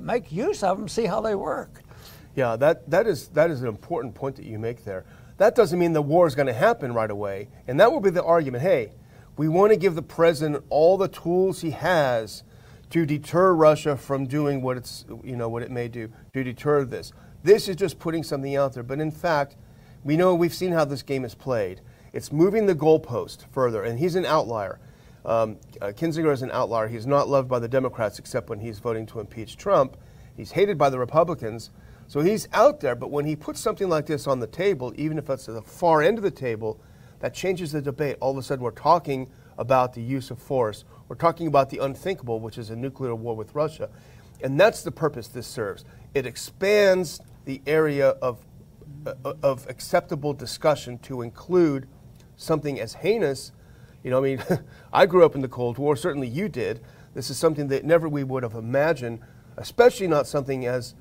make 0.00 0.30
use 0.30 0.62
of 0.62 0.76
them, 0.76 0.88
see 0.88 1.06
how 1.06 1.20
they 1.20 1.34
work. 1.34 1.82
Yeah, 2.38 2.54
that, 2.56 2.88
that, 2.88 3.08
is, 3.08 3.26
that 3.28 3.50
is 3.50 3.62
an 3.62 3.68
important 3.68 4.14
point 4.14 4.36
that 4.36 4.44
you 4.44 4.60
make 4.60 4.84
there. 4.84 5.04
That 5.38 5.56
doesn't 5.56 5.76
mean 5.76 5.92
the 5.92 6.02
war 6.02 6.24
is 6.26 6.36
going 6.36 6.46
to 6.46 6.52
happen 6.52 6.92
right 6.92 7.10
away. 7.10 7.48
And 7.66 7.80
that 7.80 7.90
will 7.90 7.98
be 7.98 8.10
the 8.10 8.22
argument. 8.22 8.62
Hey, 8.62 8.92
we 9.36 9.48
want 9.48 9.72
to 9.72 9.76
give 9.76 9.96
the 9.96 10.02
president 10.02 10.64
all 10.68 10.96
the 10.96 11.08
tools 11.08 11.60
he 11.60 11.72
has 11.72 12.44
to 12.90 13.04
deter 13.04 13.52
Russia 13.52 13.96
from 13.96 14.26
doing 14.26 14.62
what 14.62 14.76
it's 14.76 15.04
you 15.22 15.36
know 15.36 15.48
what 15.48 15.62
it 15.62 15.70
may 15.70 15.88
do 15.88 16.10
to 16.32 16.44
deter 16.44 16.84
this. 16.84 17.12
This 17.42 17.68
is 17.68 17.76
just 17.76 17.98
putting 17.98 18.22
something 18.22 18.56
out 18.56 18.74
there, 18.74 18.82
but 18.82 19.00
in 19.00 19.10
fact, 19.10 19.56
we 20.04 20.16
know 20.16 20.34
we've 20.34 20.54
seen 20.54 20.72
how 20.72 20.84
this 20.84 21.02
game 21.02 21.24
is 21.24 21.34
played. 21.34 21.80
It's 22.12 22.32
moving 22.32 22.66
the 22.66 22.74
goalpost 22.74 23.44
further, 23.52 23.82
and 23.82 23.98
he's 23.98 24.14
an 24.14 24.24
outlier. 24.24 24.80
Um, 25.24 25.58
uh, 25.80 25.88
Kinzinger 25.88 26.32
is 26.32 26.42
an 26.42 26.50
outlier. 26.50 26.88
He's 26.88 27.06
not 27.06 27.28
loved 27.28 27.48
by 27.48 27.58
the 27.58 27.68
Democrats 27.68 28.18
except 28.18 28.48
when 28.48 28.60
he's 28.60 28.78
voting 28.78 29.06
to 29.06 29.20
impeach 29.20 29.56
Trump. 29.56 29.96
He's 30.36 30.52
hated 30.52 30.78
by 30.78 30.90
the 30.90 30.98
Republicans. 30.98 31.70
So 32.06 32.20
he's 32.20 32.48
out 32.54 32.80
there, 32.80 32.94
but 32.94 33.10
when 33.10 33.26
he 33.26 33.36
puts 33.36 33.60
something 33.60 33.88
like 33.88 34.06
this 34.06 34.26
on 34.26 34.40
the 34.40 34.46
table, 34.46 34.94
even 34.96 35.18
if 35.18 35.28
it's 35.28 35.48
at 35.48 35.54
the 35.54 35.62
far 35.62 36.00
end 36.00 36.16
of 36.16 36.24
the 36.24 36.30
table, 36.30 36.80
that 37.20 37.34
changes 37.34 37.72
the 37.72 37.82
debate. 37.82 38.16
All 38.20 38.30
of 38.30 38.38
a 38.38 38.42
sudden, 38.42 38.64
we're 38.64 38.70
talking 38.70 39.28
about 39.58 39.92
the 39.92 40.00
use 40.00 40.30
of 40.30 40.38
force. 40.38 40.84
We're 41.08 41.16
talking 41.16 41.46
about 41.46 41.70
the 41.70 41.78
unthinkable, 41.78 42.40
which 42.40 42.58
is 42.58 42.70
a 42.70 42.76
nuclear 42.76 43.14
war 43.14 43.34
with 43.34 43.54
Russia. 43.54 43.88
And 44.42 44.60
that's 44.60 44.82
the 44.82 44.92
purpose 44.92 45.28
this 45.28 45.46
serves. 45.46 45.84
It 46.14 46.26
expands 46.26 47.20
the 47.44 47.60
area 47.66 48.10
of, 48.10 48.44
uh, 49.06 49.34
of 49.42 49.66
acceptable 49.68 50.34
discussion 50.34 50.98
to 50.98 51.22
include 51.22 51.88
something 52.36 52.78
as 52.78 52.94
heinous. 52.94 53.52
You 54.04 54.10
know, 54.10 54.18
I 54.18 54.22
mean, 54.22 54.44
I 54.92 55.06
grew 55.06 55.24
up 55.24 55.34
in 55.34 55.40
the 55.40 55.48
Cold 55.48 55.78
War, 55.78 55.96
certainly 55.96 56.28
you 56.28 56.48
did. 56.48 56.80
This 57.14 57.30
is 57.30 57.38
something 57.38 57.68
that 57.68 57.84
never 57.84 58.08
we 58.08 58.22
would 58.22 58.42
have 58.42 58.54
imagined, 58.54 59.20
especially 59.56 60.06
not 60.06 60.26
something 60.26 60.66
as 60.66 60.94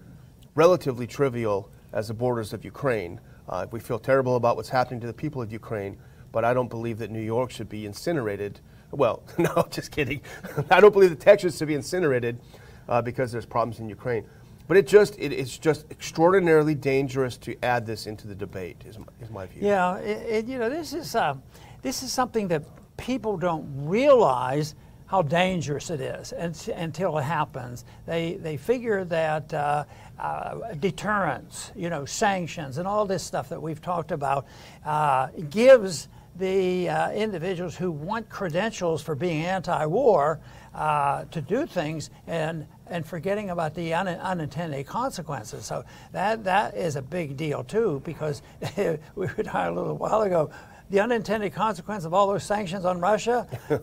relatively 0.56 1.06
trivial 1.06 1.70
as 1.94 2.08
the 2.08 2.14
borders 2.14 2.54
of 2.54 2.66
Ukraine. 2.66 3.20
Uh, 3.48 3.68
we 3.72 3.80
feel 3.80 4.00
terrible 4.00 4.36
about 4.36 4.56
what's 4.56 4.70
happening 4.70 5.00
to 5.02 5.08
the 5.08 5.14
people 5.14 5.42
of 5.42 5.52
Ukraine, 5.52 5.98
but 6.32 6.44
I 6.44 6.54
don't 6.54 6.70
believe 6.70 6.98
that 7.00 7.12
New 7.12 7.22
York 7.22 7.52
should 7.52 7.70
be 7.70 7.86
incinerated. 7.86 8.60
Well, 8.92 9.24
no, 9.38 9.68
just 9.70 9.92
kidding. 9.92 10.22
I 10.72 10.80
don't 10.80 10.94
believe 10.94 11.10
that 11.10 11.20
Texas 11.20 11.58
should 11.58 11.68
be 11.68 11.76
incinerated 11.76 12.40
uh, 12.88 13.02
because 13.02 13.32
there's 13.32 13.46
problems 13.46 13.80
in 13.80 13.90
Ukraine. 13.90 14.26
But 14.68 14.78
it 14.78 14.88
just 14.88 15.18
it, 15.18 15.32
it's 15.32 15.58
just 15.58 15.86
extraordinarily 15.92 16.76
dangerous 16.76 17.38
to 17.38 17.56
add 17.64 17.86
this 17.86 18.06
into 18.06 18.28
the 18.28 18.36
debate. 18.36 18.84
Is 18.86 19.00
my, 19.00 19.06
is 19.22 19.30
my 19.30 19.46
view. 19.46 19.62
Yeah, 19.64 19.96
it, 19.98 20.46
you 20.46 20.58
know, 20.60 20.70
this 20.70 20.94
is 20.94 21.16
uh, 21.16 21.36
this 21.82 22.04
is 22.04 22.12
something 22.12 22.50
that 22.50 22.64
people 22.98 23.38
don't 23.38 23.66
realize 23.88 24.76
how 25.06 25.22
dangerous 25.22 25.90
it 25.90 26.02
is 26.02 26.34
until 26.34 27.18
it 27.18 27.24
happens. 27.24 27.86
They 28.06 28.34
they 28.36 28.58
figure 28.58 29.06
that 29.06 29.54
uh, 29.54 29.86
uh, 30.20 30.74
deterrence, 30.80 31.72
you 31.76 31.90
know, 31.90 32.04
sanctions, 32.04 32.78
and 32.78 32.86
all 32.86 33.06
this 33.06 33.24
stuff 33.24 33.48
that 33.50 33.62
we've 33.62 33.82
talked 33.82 34.12
about 34.12 34.46
uh, 34.86 35.28
gives 35.50 36.10
the 36.38 36.90
uh, 36.90 37.12
individuals 37.12 37.76
who 37.76 37.92
want 37.92 38.30
credentials 38.30 39.02
for 39.02 39.16
being 39.16 39.44
anti-war 39.46 40.40
uh, 40.74 41.26
to 41.26 41.42
do 41.42 41.66
things 41.66 42.10
and 42.28 42.68
and 42.90 43.06
forgetting 43.06 43.50
about 43.50 43.76
the 43.76 43.94
un- 43.94 44.08
unintended 44.08 44.86
consequences. 44.88 45.66
So 45.66 45.84
that 46.14 46.44
that 46.46 46.76
is 46.76 46.96
a 46.96 47.02
big 47.02 47.36
deal 47.36 47.64
too, 47.64 48.02
because 48.06 48.42
we 48.78 48.98
were 49.16 49.44
talking 49.44 49.76
a 49.78 49.80
little 49.80 49.98
while 49.98 50.22
ago. 50.22 50.50
The 50.90 51.02
unintended 51.02 51.54
consequence 51.54 52.06
of 52.06 52.14
all 52.14 52.28
those 52.28 52.46
sanctions 52.46 52.86
on 52.86 53.02
Russia, 53.02 53.46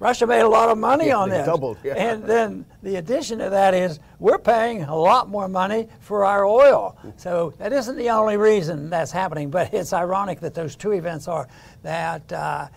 Russia 0.00 0.26
made 0.26 0.40
a 0.40 0.48
lot 0.48 0.70
of 0.70 0.78
money 0.78 1.08
Yeah, 1.08 1.18
on 1.18 1.28
this. 1.28 1.44
doubled, 1.46 1.76
yeah. 1.84 1.92
And 1.94 2.24
then 2.24 2.64
the 2.82 2.96
addition 2.96 3.38
to 3.38 3.50
that 3.50 3.74
is 3.74 4.00
we're 4.18 4.38
paying 4.38 4.82
a 4.82 4.96
lot 4.96 5.28
more 5.28 5.46
money 5.46 5.88
for 6.00 6.24
our 6.24 6.46
oil. 6.46 6.96
So 7.16 7.52
that 7.58 7.72
isn't 7.72 7.96
the 7.96 8.08
only 8.10 8.38
reason 8.38 8.88
that's 8.88 9.12
happening, 9.12 9.50
but 9.50 9.72
it's 9.74 9.92
ironic 9.92 10.40
that 10.40 10.54
those 10.54 10.74
two 10.74 10.92
events 10.92 11.28
are 11.28 11.46
that. 11.82 12.32
Uh, 12.32 12.68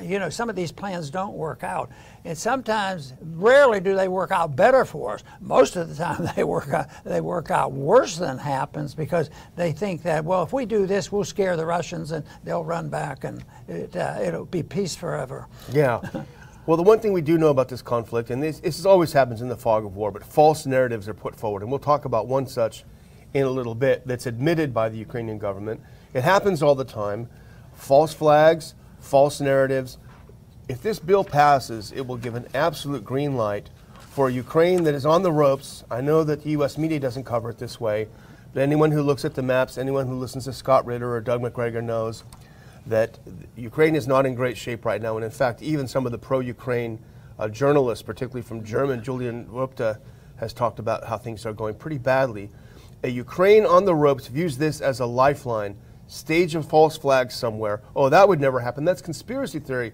you 0.00 0.20
know, 0.20 0.30
some 0.30 0.48
of 0.48 0.54
these 0.54 0.70
plans 0.70 1.10
don't 1.10 1.34
work 1.34 1.64
out. 1.64 1.90
And 2.24 2.38
sometimes, 2.38 3.12
rarely 3.34 3.80
do 3.80 3.96
they 3.96 4.06
work 4.06 4.30
out 4.30 4.54
better 4.54 4.84
for 4.84 5.14
us. 5.14 5.24
Most 5.40 5.74
of 5.74 5.88
the 5.88 5.96
time, 5.96 6.28
they 6.36 6.44
work 6.44 6.68
out, 6.68 6.86
they 7.04 7.20
work 7.20 7.50
out 7.50 7.72
worse 7.72 8.16
than 8.16 8.38
happens 8.38 8.94
because 8.94 9.30
they 9.56 9.72
think 9.72 10.04
that, 10.04 10.24
well, 10.24 10.44
if 10.44 10.52
we 10.52 10.64
do 10.64 10.86
this, 10.86 11.10
we'll 11.10 11.24
scare 11.24 11.56
the 11.56 11.66
Russians 11.66 12.12
and 12.12 12.24
they'll 12.44 12.62
run 12.62 12.88
back 12.88 13.24
and 13.24 13.44
it, 13.66 13.96
uh, 13.96 14.18
it'll 14.22 14.44
be 14.44 14.62
peace 14.62 14.94
forever. 14.94 15.48
Yeah. 15.72 16.00
Well, 16.66 16.76
the 16.76 16.82
one 16.82 17.00
thing 17.00 17.14
we 17.14 17.22
do 17.22 17.38
know 17.38 17.48
about 17.48 17.68
this 17.68 17.80
conflict, 17.80 18.28
and 18.28 18.42
this, 18.42 18.60
this 18.60 18.84
always 18.84 19.14
happens 19.14 19.40
in 19.40 19.48
the 19.48 19.56
fog 19.56 19.86
of 19.86 19.96
war, 19.96 20.10
but 20.10 20.22
false 20.22 20.66
narratives 20.66 21.08
are 21.08 21.14
put 21.14 21.34
forward. 21.34 21.62
And 21.62 21.70
we'll 21.70 21.80
talk 21.80 22.04
about 22.04 22.26
one 22.26 22.46
such 22.46 22.84
in 23.32 23.44
a 23.44 23.50
little 23.50 23.74
bit 23.74 24.06
that's 24.06 24.26
admitted 24.26 24.74
by 24.74 24.90
the 24.90 24.98
Ukrainian 24.98 25.38
government. 25.38 25.80
It 26.12 26.22
happens 26.22 26.62
all 26.62 26.74
the 26.74 26.84
time. 26.84 27.30
False 27.72 28.12
flags, 28.12 28.74
false 28.98 29.40
narratives. 29.40 29.96
If 30.68 30.82
this 30.82 30.98
bill 30.98 31.24
passes, 31.24 31.92
it 31.92 32.06
will 32.06 32.18
give 32.18 32.34
an 32.34 32.46
absolute 32.52 33.04
green 33.04 33.36
light 33.36 33.70
for 34.10 34.28
Ukraine 34.28 34.84
that 34.84 34.94
is 34.94 35.06
on 35.06 35.22
the 35.22 35.32
ropes. 35.32 35.82
I 35.90 36.02
know 36.02 36.24
that 36.24 36.42
the 36.42 36.50
U.S. 36.50 36.76
media 36.76 37.00
doesn't 37.00 37.24
cover 37.24 37.48
it 37.50 37.58
this 37.58 37.80
way, 37.80 38.06
but 38.52 38.62
anyone 38.62 38.90
who 38.90 39.02
looks 39.02 39.24
at 39.24 39.34
the 39.34 39.42
maps, 39.42 39.78
anyone 39.78 40.06
who 40.06 40.14
listens 40.14 40.44
to 40.44 40.52
Scott 40.52 40.84
Ritter 40.84 41.14
or 41.14 41.20
Doug 41.20 41.40
Macgregor 41.40 41.80
knows 41.80 42.22
that 42.90 43.18
Ukraine 43.56 43.96
is 43.96 44.06
not 44.06 44.26
in 44.26 44.34
great 44.34 44.56
shape 44.56 44.84
right 44.84 45.00
now. 45.00 45.16
And 45.16 45.24
in 45.24 45.30
fact, 45.30 45.62
even 45.62 45.88
some 45.88 46.06
of 46.06 46.12
the 46.12 46.18
pro 46.18 46.40
Ukraine 46.40 46.98
uh, 47.38 47.48
journalists, 47.48 48.02
particularly 48.02 48.42
from 48.42 48.62
German, 48.62 49.02
Julian 49.02 49.46
Röpcke, 49.46 49.98
has 50.36 50.52
talked 50.52 50.78
about 50.78 51.04
how 51.04 51.16
things 51.16 51.46
are 51.46 51.52
going 51.52 51.74
pretty 51.74 51.98
badly. 51.98 52.50
A 53.02 53.08
Ukraine 53.08 53.64
on 53.64 53.84
the 53.84 53.94
ropes 53.94 54.26
views 54.26 54.58
this 54.58 54.80
as 54.80 55.00
a 55.00 55.06
lifeline. 55.06 55.76
Stage 56.06 56.54
a 56.54 56.62
false 56.62 56.98
flag 56.98 57.30
somewhere. 57.30 57.80
Oh, 57.96 58.08
that 58.08 58.28
would 58.28 58.40
never 58.40 58.60
happen. 58.60 58.84
That's 58.84 59.00
conspiracy 59.00 59.58
theory. 59.58 59.92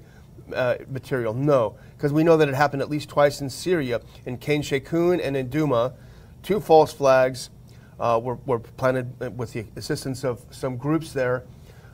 uh, 0.55 0.77
material? 0.89 1.35
No, 1.35 1.77
because 1.97 2.13
we 2.13 2.25
know 2.25 2.37
that 2.37 2.49
it 2.49 2.55
happened 2.55 2.83
at 2.83 2.91
least 2.91 3.09
twice 3.09 3.41
in 3.41 3.51
Syria, 3.51 4.01
in 4.25 4.39
Khan 4.39 4.63
Sheikhoun 4.63 5.21
and 5.23 5.37
in 5.37 5.49
Douma. 5.49 5.95
Two 6.43 6.61
false 6.61 6.93
flags 6.93 7.51
uh, 7.99 8.21
were, 8.23 8.39
were 8.47 8.61
planted 8.61 9.37
with 9.37 9.53
the 9.53 9.67
assistance 9.77 10.25
of 10.25 10.45
some 10.51 10.77
groups 10.77 11.13
there. 11.13 11.45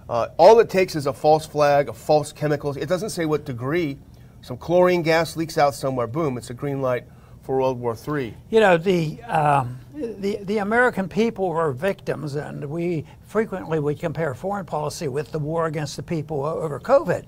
Uh, 0.09 0.29
all 0.37 0.59
it 0.61 0.69
takes 0.69 0.97
is 0.97 1.07
a 1.07 1.13
false 1.13 1.47
flag, 1.47 1.89
a 1.89 1.93
false 1.93 2.33
chemicals. 2.33 2.77
It 2.77 2.89
doesn't 2.89 3.11
say 3.11 3.25
what 3.25 3.45
degree. 3.45 3.99
Some 4.41 4.57
chlorine 4.57 5.03
gas 5.03 5.37
leaks 5.37 5.57
out 5.57 5.75
somewhere. 5.75 6.07
Boom! 6.07 6.37
It's 6.37 6.51
a 6.51 6.55
green 6.55 6.83
light 6.83 7.05
for 7.43 7.59
World 7.59 7.81
War 7.81 7.97
III. 7.97 8.35
You 8.51 8.61
know, 8.61 8.77
the, 8.77 9.21
um, 9.25 9.79
the, 9.95 10.39
the 10.43 10.59
American 10.59 11.09
people 11.09 11.49
were 11.49 11.73
victims, 11.73 12.35
and 12.37 12.65
we 12.65 13.05
frequently 13.27 13.81
would 13.81 13.99
compare 13.99 14.35
foreign 14.35 14.67
policy 14.67 15.09
with 15.09 15.33
the 15.33 15.39
war 15.39 15.67
against 15.67 15.97
the 15.97 16.03
people 16.03 16.45
over 16.45 16.79
COVID. 16.79 17.25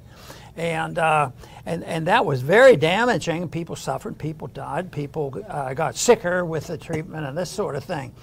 And, 0.56 0.98
uh, 0.98 1.30
and, 1.66 1.82
and 1.82 2.06
that 2.06 2.24
was 2.24 2.42
very 2.42 2.76
damaging. 2.76 3.48
People 3.48 3.74
suffered, 3.74 4.16
people 4.16 4.46
died, 4.46 4.92
people 4.92 5.42
uh, 5.48 5.74
got 5.74 5.96
sicker 5.96 6.44
with 6.44 6.68
the 6.68 6.78
treatment 6.78 7.26
and 7.26 7.36
this 7.36 7.50
sort 7.50 7.74
of 7.74 7.82
thing. 7.82 8.14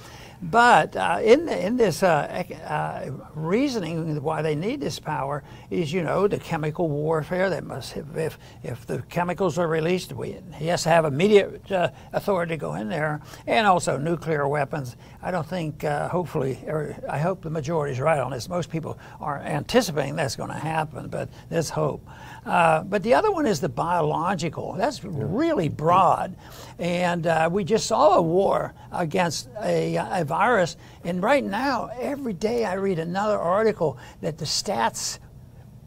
But 0.43 0.95
uh, 0.95 1.19
in, 1.23 1.47
in 1.49 1.77
this 1.77 2.01
uh, 2.01 2.43
uh, 2.67 3.11
reasoning, 3.35 4.23
why 4.23 4.41
they 4.41 4.55
need 4.55 4.79
this 4.79 4.99
power 4.99 5.43
is, 5.69 5.93
you 5.93 6.01
know, 6.01 6.27
the 6.27 6.39
chemical 6.39 6.89
warfare. 6.89 7.49
That 7.51 7.63
must, 7.63 7.93
have, 7.93 8.17
if 8.17 8.39
if 8.63 8.87
the 8.87 9.03
chemicals 9.03 9.59
are 9.59 9.67
released, 9.67 10.13
we, 10.13 10.37
he 10.55 10.65
has 10.67 10.81
to 10.83 10.89
have 10.89 11.05
immediate 11.05 11.71
uh, 11.71 11.89
authority 12.11 12.53
to 12.53 12.57
go 12.57 12.73
in 12.73 12.89
there, 12.89 13.21
and 13.45 13.67
also 13.67 13.97
nuclear 13.97 14.47
weapons. 14.47 14.95
I 15.21 15.29
don't 15.29 15.45
think, 15.45 15.83
uh, 15.83 16.09
hopefully, 16.09 16.57
or 16.65 16.97
I 17.07 17.19
hope 17.19 17.43
the 17.43 17.51
majority 17.51 17.93
is 17.93 17.99
right 17.99 18.19
on 18.19 18.31
this. 18.31 18.49
Most 18.49 18.71
people 18.71 18.97
are 19.19 19.37
anticipating 19.39 20.15
that's 20.15 20.35
going 20.35 20.49
to 20.49 20.55
happen, 20.55 21.09
but 21.09 21.29
there's 21.49 21.69
hope. 21.69 22.07
Uh, 22.45 22.81
but 22.81 23.03
the 23.03 23.13
other 23.13 23.31
one 23.31 23.45
is 23.45 23.61
the 23.61 23.69
biological. 23.69 24.73
That's 24.73 25.03
really 25.03 25.69
broad. 25.69 26.35
And 26.79 27.27
uh, 27.27 27.49
we 27.51 27.63
just 27.63 27.85
saw 27.85 28.15
a 28.15 28.21
war 28.21 28.73
against 28.91 29.47
a, 29.61 29.95
a 29.95 30.25
virus. 30.31 30.77
And 31.03 31.21
right 31.21 31.43
now, 31.43 31.89
every 31.99 32.31
day 32.31 32.63
I 32.63 32.75
read 32.75 32.99
another 32.99 33.37
article 33.37 33.97
that 34.21 34.37
the 34.37 34.45
stats 34.45 35.19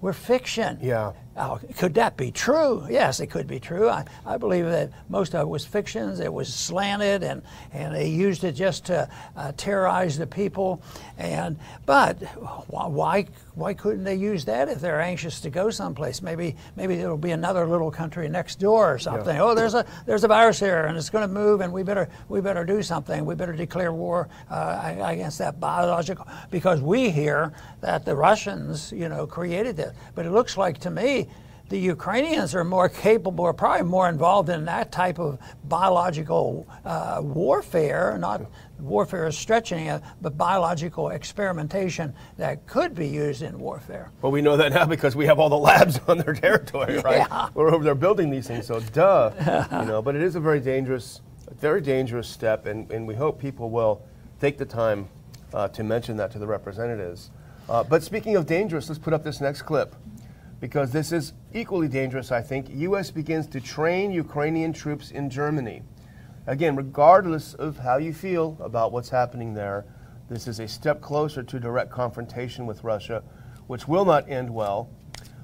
were 0.03 0.13
fiction. 0.13 0.79
Yeah. 0.83 1.13
Uh, 1.37 1.59
could 1.77 1.95
that 1.95 2.17
be 2.17 2.31
true? 2.31 2.87
Yes, 2.89 3.19
it 3.19 3.27
could 3.27 3.47
be 3.49 3.59
true. 3.59 3.89
I, 3.89 4.05
I 4.25 4.37
believe 4.37 4.67
that 4.67 4.91
most 5.09 5.35
of 5.35 5.41
it 5.41 5.49
was 5.49 5.65
fictions. 5.65 6.21
It 6.21 6.33
was 6.33 6.53
slanted, 6.53 7.25
and, 7.25 7.43
and 7.73 7.95
they 7.95 8.09
used 8.09 8.45
it 8.45 8.53
just 8.53 8.87
to 8.87 9.09
uh, 9.37 9.53
terrorize 9.57 10.17
the 10.17 10.27
people. 10.29 10.81
And 11.19 11.59
but 11.87 12.23
why 12.69 13.27
why 13.55 13.75
couldn't 13.75 14.05
they 14.05 14.17
use 14.17 14.45
that 14.47 14.69
if 14.69 14.81
they're 14.81 15.01
anxious 15.01 15.41
to 15.41 15.51
go 15.51 15.71
someplace? 15.71 16.23
Maybe 16.23 16.57
maybe 16.77 16.97
there'll 16.97 17.17
be 17.17 17.33
another 17.33 17.67
little 17.67 17.91
country 17.91 18.29
next 18.29 18.61
door 18.61 18.95
or 18.95 18.99
something. 18.99 19.37
Yeah. 19.37 19.43
Oh, 19.43 19.55
there's 19.55 19.75
a 19.75 19.85
there's 20.07 20.25
a 20.25 20.29
virus 20.29 20.61
here, 20.61 20.87
and 20.87 20.97
it's 20.97 21.11
going 21.11 21.27
to 21.27 21.33
move, 21.33 21.61
and 21.61 21.73
we 21.73 21.83
better 21.83 22.09
we 22.29 22.41
better 22.41 22.65
do 22.65 22.83
something. 22.83 23.25
We 23.25 23.35
better 23.35 23.53
declare 23.53 23.93
war 23.93 24.29
uh, 24.51 24.95
against 25.05 25.39
that 25.39 25.59
biological 25.61 26.27
because 26.51 26.81
we 26.81 27.11
hear 27.11 27.53
that 27.81 28.05
the 28.05 28.15
Russians, 28.15 28.93
you 28.93 29.09
know, 29.09 29.27
created 29.27 29.77
this. 29.77 29.95
But 30.15 30.27
it 30.27 30.31
looks 30.31 30.57
like 30.57 30.79
to 30.79 30.91
me 30.91 31.24
the 31.71 31.79
Ukrainians 31.79 32.55
are 32.55 32.65
more 32.65 32.89
capable, 32.89 33.45
or 33.45 33.55
probably 33.55 33.87
more 33.87 34.09
involved 34.09 34.51
in 34.51 34.67
that 34.67 34.93
type 34.93 35.19
of 35.19 35.39
biological 35.65 36.69
uh, 36.85 37.21
warfare, 37.23 38.19
not 38.19 38.43
warfare 38.79 39.27
is 39.27 39.37
stretching 39.37 39.87
it, 39.87 40.03
but 40.21 40.37
biological 40.37 41.09
experimentation 41.09 42.13
that 42.37 42.67
could 42.67 42.95
be 42.95 43.09
used 43.09 43.41
in 43.41 43.59
warfare. 43.59 44.11
Well, 44.21 44.31
we 44.31 44.43
know 44.43 44.57
that 44.59 44.73
now 44.73 44.85
because 44.85 45.17
we 45.17 45.25
have 45.27 45.39
all 45.39 45.49
the 45.49 45.59
labs 45.59 45.99
on 46.09 46.19
their 46.19 46.35
territory, 46.35 46.99
right? 46.99 47.27
Yeah. 47.29 47.49
We're 47.55 47.73
over 47.73 47.83
there 47.83 47.95
building 47.95 48.31
these 48.31 48.47
things, 48.47 48.67
so 48.67 48.81
duh. 48.81 49.33
you 49.81 49.87
know, 49.87 50.03
but 50.03 50.15
it 50.15 50.23
is 50.23 50.37
a 50.37 50.41
very 50.41 50.61
dangerous, 50.61 51.23
very 51.59 51.81
dangerous 51.81 52.29
step, 52.29 52.67
and, 52.67 52.91
and 52.91 53.07
we 53.07 53.15
hope 53.15 53.41
people 53.41 53.71
will 53.71 54.03
take 54.39 54.59
the 54.59 54.67
time 54.67 55.09
uh, 55.55 55.69
to 55.69 55.83
mention 55.83 56.19
that 56.19 56.31
to 56.33 56.39
the 56.39 56.47
representatives. 56.47 57.31
Uh, 57.71 57.83
but 57.83 58.03
speaking 58.03 58.37
of 58.37 58.45
dangerous, 58.45 58.91
let's 58.91 58.99
put 58.99 59.15
up 59.15 59.25
this 59.25 59.41
next 59.41 59.63
clip 59.63 59.95
because 60.65 60.93
this 60.93 61.13
is 61.13 61.35
equally 61.53 61.89
dangerous, 61.89 62.33
I 62.33 62.41
think. 62.41 62.71
U.S. 62.71 63.11
begins 63.11 63.47
to 63.49 63.61
train 63.61 64.11
Ukrainian 64.11 64.73
troops 64.73 65.11
in 65.11 65.29
Germany. 65.29 65.83
Again, 66.47 66.75
regardless 66.75 67.53
of 67.53 67.77
how 67.77 67.99
you 67.99 68.15
feel 68.15 68.57
about 68.61 68.91
what's 68.91 69.11
happening 69.11 69.53
there, 69.53 69.85
this 70.31 70.49
is 70.49 70.61
a 70.61 70.67
step 70.67 71.03
closer 71.03 71.43
to 71.43 71.61
direct 71.61 71.91
confrontation 71.91 72.65
with 72.65 72.83
Russia, 72.83 73.23
which 73.67 73.87
will 73.87 74.07
not 74.07 74.27
end 74.27 74.49
well. 74.49 74.89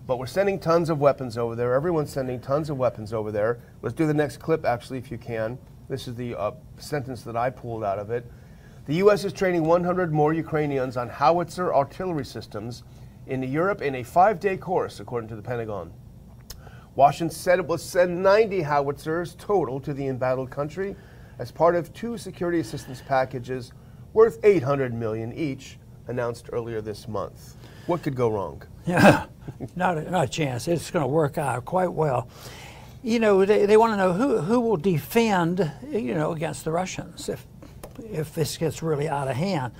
But 0.06 0.18
we're 0.18 0.24
sending 0.24 0.58
tons 0.58 0.88
of 0.88 1.00
weapons 1.00 1.36
over 1.36 1.54
there. 1.54 1.74
Everyone's 1.74 2.10
sending 2.10 2.40
tons 2.40 2.70
of 2.70 2.78
weapons 2.78 3.12
over 3.12 3.30
there. 3.30 3.60
Let's 3.82 3.94
do 3.94 4.06
the 4.06 4.14
next 4.14 4.38
clip, 4.38 4.64
actually, 4.64 4.96
if 5.00 5.10
you 5.10 5.18
can. 5.18 5.58
This 5.90 6.08
is 6.08 6.14
the 6.14 6.34
uh, 6.34 6.52
sentence 6.78 7.24
that 7.24 7.36
I 7.36 7.50
pulled 7.50 7.84
out 7.84 7.98
of 7.98 8.10
it. 8.10 8.24
The 8.86 8.94
U.S. 8.94 9.26
is 9.26 9.34
training 9.34 9.64
100 9.64 10.14
more 10.14 10.32
Ukrainians 10.32 10.96
on 10.96 11.10
howitzer 11.10 11.74
artillery 11.74 12.24
systems 12.24 12.84
in 13.30 13.42
Europe 13.44 13.80
in 13.80 13.94
a 13.94 14.02
five 14.02 14.40
day 14.40 14.56
course, 14.56 15.00
according 15.00 15.28
to 15.28 15.36
the 15.36 15.42
Pentagon. 15.42 15.92
Washington 16.96 17.34
said 17.34 17.60
it 17.60 17.66
will 17.66 17.78
send 17.78 18.22
90 18.22 18.62
howitzers 18.62 19.36
total 19.36 19.78
to 19.80 19.94
the 19.94 20.08
embattled 20.08 20.50
country 20.50 20.96
as 21.38 21.52
part 21.52 21.76
of 21.76 21.94
two 21.94 22.18
security 22.18 22.58
assistance 22.58 23.00
packages 23.06 23.72
worth 24.12 24.40
800 24.42 24.92
million 24.92 25.32
each, 25.32 25.78
announced 26.08 26.50
earlier 26.52 26.80
this 26.80 27.06
month. 27.06 27.56
What 27.86 28.02
could 28.02 28.16
go 28.16 28.28
wrong? 28.28 28.62
Yeah, 28.86 29.26
not 29.76 29.98
a, 29.98 30.10
not 30.10 30.24
a 30.24 30.28
chance. 30.28 30.66
It's 30.66 30.90
going 30.90 31.02
to 31.02 31.08
work 31.08 31.38
out 31.38 31.64
quite 31.64 31.92
well. 31.92 32.28
You 33.02 33.20
know, 33.20 33.44
they, 33.44 33.66
they 33.66 33.76
want 33.76 33.92
to 33.92 33.96
know 33.96 34.12
who, 34.12 34.38
who 34.38 34.58
will 34.58 34.78
defend, 34.78 35.70
you 35.88 36.14
know, 36.14 36.32
against 36.32 36.64
the 36.64 36.72
Russians 36.72 37.28
if, 37.28 37.46
if 38.10 38.34
this 38.34 38.56
gets 38.56 38.82
really 38.82 39.08
out 39.08 39.28
of 39.28 39.36
hand. 39.36 39.74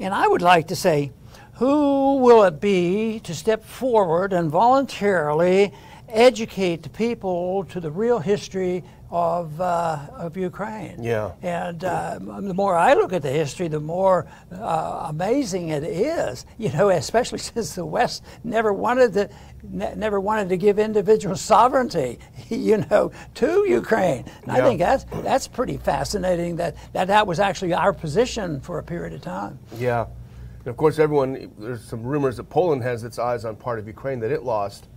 And 0.00 0.14
I 0.14 0.26
would 0.26 0.42
like 0.42 0.68
to 0.68 0.76
say, 0.76 1.12
who 1.60 2.16
will 2.16 2.42
it 2.44 2.58
be 2.58 3.20
to 3.20 3.34
step 3.34 3.62
forward 3.62 4.32
and 4.32 4.50
voluntarily 4.50 5.70
educate 6.08 6.82
the 6.82 6.88
people 6.88 7.64
to 7.64 7.78
the 7.80 7.90
real 7.90 8.18
history 8.18 8.82
of, 9.10 9.60
uh, 9.60 9.98
of 10.16 10.38
Ukraine. 10.38 11.02
Yeah. 11.02 11.32
And 11.42 11.84
uh, 11.84 12.18
the 12.18 12.54
more 12.54 12.74
I 12.74 12.94
look 12.94 13.12
at 13.12 13.20
the 13.20 13.30
history, 13.30 13.68
the 13.68 13.78
more 13.78 14.26
uh, 14.50 15.08
amazing 15.10 15.68
it 15.68 15.84
is. 15.84 16.46
You 16.56 16.72
know, 16.72 16.88
especially 16.88 17.38
since 17.52 17.74
the 17.74 17.84
West 17.84 18.24
never 18.42 18.72
wanted 18.72 19.12
to 19.12 19.28
ne- 19.62 19.94
never 19.96 20.18
wanted 20.18 20.48
to 20.48 20.56
give 20.56 20.78
individual 20.78 21.36
sovereignty. 21.36 22.18
You 22.48 22.84
know, 22.90 23.12
to 23.34 23.64
Ukraine. 23.68 24.24
And 24.42 24.46
yeah. 24.46 24.54
I 24.54 24.60
think 24.62 24.80
that's 24.80 25.04
that's 25.22 25.46
pretty 25.46 25.76
fascinating. 25.76 26.56
That, 26.56 26.74
that 26.94 27.06
that 27.08 27.26
was 27.26 27.38
actually 27.38 27.74
our 27.74 27.92
position 27.92 28.60
for 28.60 28.78
a 28.78 28.82
period 28.82 29.12
of 29.12 29.20
time. 29.20 29.58
Yeah. 29.78 30.06
And 30.60 30.68
of 30.68 30.76
course, 30.76 30.98
everyone, 30.98 31.50
there's 31.58 31.82
some 31.82 32.02
rumors 32.02 32.36
that 32.36 32.44
Poland 32.44 32.82
has 32.82 33.02
its 33.02 33.18
eyes 33.18 33.44
on 33.46 33.56
part 33.56 33.78
of 33.78 33.86
Ukraine 33.86 34.20
that 34.20 34.30
it 34.30 34.42
lost 34.42 34.88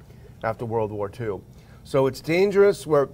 after 0.43 0.65
World 0.65 0.91
War 0.91 1.09
II. 1.17 1.39
So 1.85 2.07
it's 2.07 2.19
dangerous. 2.19 2.85
We're, 2.85 3.07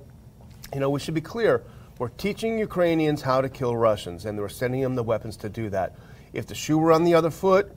you 0.73 0.79
know, 0.79 0.89
we 0.89 0.99
should 0.99 1.13
be 1.13 1.21
clear. 1.21 1.63
We're 1.99 2.09
teaching 2.09 2.57
Ukrainians 2.57 3.21
how 3.21 3.41
to 3.41 3.49
kill 3.49 3.77
Russians, 3.77 4.25
and 4.25 4.39
we're 4.39 4.49
sending 4.49 4.81
them 4.81 4.95
the 4.95 5.03
weapons 5.03 5.37
to 5.37 5.49
do 5.49 5.69
that. 5.69 5.95
If 6.33 6.47
the 6.47 6.55
shoe 6.55 6.79
were 6.79 6.91
on 6.91 7.03
the 7.03 7.13
other 7.13 7.29
foot, 7.29 7.71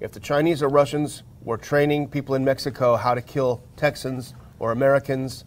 if 0.00 0.12
the 0.12 0.20
Chinese 0.20 0.62
or 0.62 0.68
Russians 0.68 1.22
were 1.42 1.56
training 1.56 2.08
people 2.08 2.34
in 2.34 2.44
Mexico 2.44 2.96
how 2.96 3.14
to 3.14 3.22
kill 3.22 3.62
Texans 3.76 4.34
or 4.58 4.72
Americans, 4.72 5.44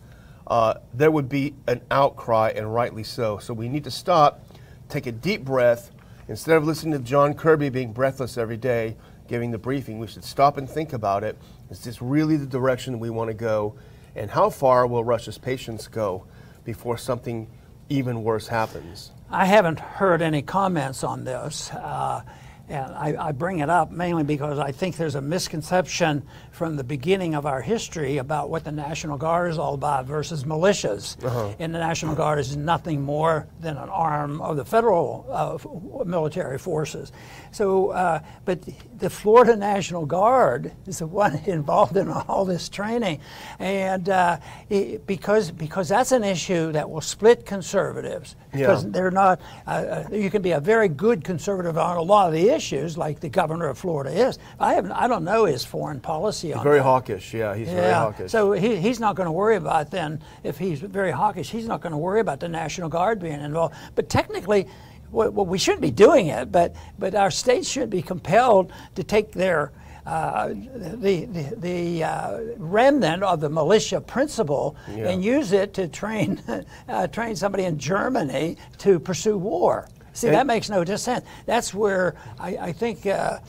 uh, 0.48 0.76
there 0.94 1.12
would 1.12 1.28
be 1.28 1.54
an 1.68 1.82
outcry, 1.92 2.54
and 2.56 2.74
rightly 2.74 3.04
so. 3.04 3.40
So 3.40 3.54
we 3.54 3.68
need 3.68 3.84
to 3.84 3.92
stop, 3.92 4.46
take 4.88 5.06
a 5.06 5.12
deep 5.12 5.44
breath, 5.44 5.92
Instead 6.30 6.58
of 6.58 6.64
listening 6.64 6.94
to 6.94 7.00
John 7.00 7.34
Kirby 7.34 7.70
being 7.70 7.92
breathless 7.92 8.38
every 8.38 8.56
day, 8.56 8.96
giving 9.28 9.50
the 9.50 9.58
briefing, 9.58 9.98
we 9.98 10.06
should 10.06 10.24
stop 10.24 10.58
and 10.58 10.70
think 10.70 10.94
about 10.94 11.24
it. 11.24 11.36
Is 11.72 11.84
this 11.84 12.04
really 12.04 12.38
the 12.38 12.46
direction 12.46 13.00
we 13.00 13.10
want 13.10 13.30
to 13.30 13.34
go? 13.34 13.74
And 14.16 14.30
how 14.30 14.52
far 14.52 14.86
will 14.86 15.04
Russia's 15.04 15.40
patience 15.40 15.88
go 15.88 16.26
before 16.64 17.00
something 17.00 17.48
even 17.90 18.24
worse 18.24 18.48
happens? 18.48 19.12
I 19.32 19.46
haven't 19.46 19.80
heard 19.80 20.22
any 20.22 20.44
comments 20.44 21.04
on 21.04 21.24
this. 21.24 21.72
Uh, 21.72 22.22
and 22.70 22.94
I, 22.94 23.30
I, 23.30 23.32
bring 23.32 23.60
it 23.60 23.70
up 23.70 23.92
mainly 23.92 24.24
because 24.24 24.60
I 24.60 24.72
think 24.72 24.96
there's 24.96 25.16
a 25.16 25.22
misconception 25.22 26.22
from 26.52 26.76
the 26.76 26.84
beginning 26.84 27.34
of 27.34 27.48
our 27.48 27.62
history 27.62 28.18
about 28.18 28.52
what 28.52 28.64
the 28.64 28.72
National 28.72 29.18
Guard 29.18 29.52
is 29.52 29.58
all 29.58 29.74
about 29.74 30.06
versus 30.06 30.44
militias. 30.44 31.22
Uh-huh. 31.24 31.56
And 31.58 31.74
the 31.74 31.80
National 31.80 32.14
Guard 32.14 32.38
is 32.38 32.56
nothing 32.56 33.02
more 33.02 33.48
than 33.60 33.76
an 33.76 33.90
arm 33.90 34.40
of 34.42 34.56
the 34.56 34.66
federal 34.66 35.26
uh, 35.32 36.04
military 36.06 36.60
forces. 36.60 37.12
So, 37.52 37.90
uh, 37.90 38.20
but 38.46 38.60
the 39.00 39.10
Florida 39.10 39.56
National 39.56 40.06
Guard 40.06 40.72
is 40.86 41.00
the 41.00 41.08
one 41.08 41.36
involved 41.48 41.98
in 41.98 42.08
all 42.10 42.46
this 42.46 42.70
training, 42.70 43.20
and 43.58 44.10
uh, 44.10 44.38
it, 44.70 45.08
because 45.08 45.50
because 45.50 45.90
that's 45.90 46.12
an 46.12 46.24
issue 46.24 46.72
that 46.74 46.88
will 46.88 47.02
split 47.02 47.48
conservatives 47.48 48.36
because 48.52 48.84
yeah. 48.84 48.92
they're 48.92 49.12
not. 49.12 49.42
Uh, 49.66 49.70
uh, 49.70 50.08
you 50.12 50.30
can 50.30 50.44
be 50.44 50.52
a 50.52 50.60
very 50.60 50.88
good 50.88 51.24
conservative 51.24 51.78
on 51.78 51.98
a 51.98 52.02
lot 52.02 52.28
of 52.28 52.34
the 52.34 52.50
issues 52.50 52.59
issues, 52.60 52.98
like 52.98 53.22
the 53.22 53.30
governor 53.30 53.68
of 53.70 53.78
Florida 53.78 54.12
is. 54.12 54.38
I 54.60 54.74
haven't, 54.74 54.92
I 54.92 55.08
don't 55.08 55.24
know 55.24 55.46
his 55.46 55.64
foreign 55.64 56.02
policy 56.02 56.54
on 56.54 56.62
Very 56.64 56.80
that. 56.80 56.84
hawkish, 56.84 57.34
yeah. 57.34 57.56
He's 57.56 57.70
very 57.70 57.94
hawkish. 57.94 58.30
So 58.32 58.52
he, 58.52 58.76
he's 58.76 59.00
not 59.00 59.16
going 59.16 59.28
to 59.28 59.32
worry 59.32 59.56
about 59.56 59.92
then, 59.92 60.22
if 60.44 60.58
he's 60.58 60.82
very 60.82 61.12
hawkish, 61.12 61.50
he's 61.50 61.68
not 61.68 61.80
going 61.82 61.94
to 61.94 61.98
worry 61.98 62.20
about 62.20 62.42
the 62.42 62.50
National 62.50 62.90
Guard 62.90 63.20
being 63.22 63.40
involved. 63.40 63.76
But 63.96 64.10
technically, 64.10 64.68
well, 65.10 65.32
we 65.32 65.58
shouldn't 65.58 65.82
be 65.82 65.92
doing 65.92 66.28
it, 66.28 66.52
but, 66.52 66.76
but 67.00 67.16
our 67.16 67.32
states 67.32 67.70
should 67.70 67.90
be 67.90 68.02
compelled 68.02 68.74
to 68.96 69.04
take 69.04 69.32
their 69.32 69.72
uh, 70.06 70.48
the 70.48 71.26
the, 71.26 71.44
the 71.58 72.04
uh, 72.04 72.40
remnant 72.58 73.22
of 73.22 73.42
the 73.42 73.50
militia 73.50 74.02
principle 74.02 74.76
Yeah. 74.90 75.10
and 75.10 75.24
use 75.24 75.52
it 75.52 75.74
to 75.76 75.88
train 75.88 76.42
uh, 76.90 77.06
train 77.08 77.36
somebody 77.36 77.66
in 77.66 77.78
Germany 77.78 78.58
to 78.80 79.00
pursue 79.00 79.38
war. 79.38 79.88
See, 80.20 80.28
And- 80.28 80.36
that 80.36 80.48
makes 80.48 80.70
no 80.70 80.84
sense. 80.84 81.26
That's 81.46 81.74
where 81.74 82.16
I, 82.40 82.58
I 82.58 82.72
think. 82.74 83.06
Uh, 83.06 83.40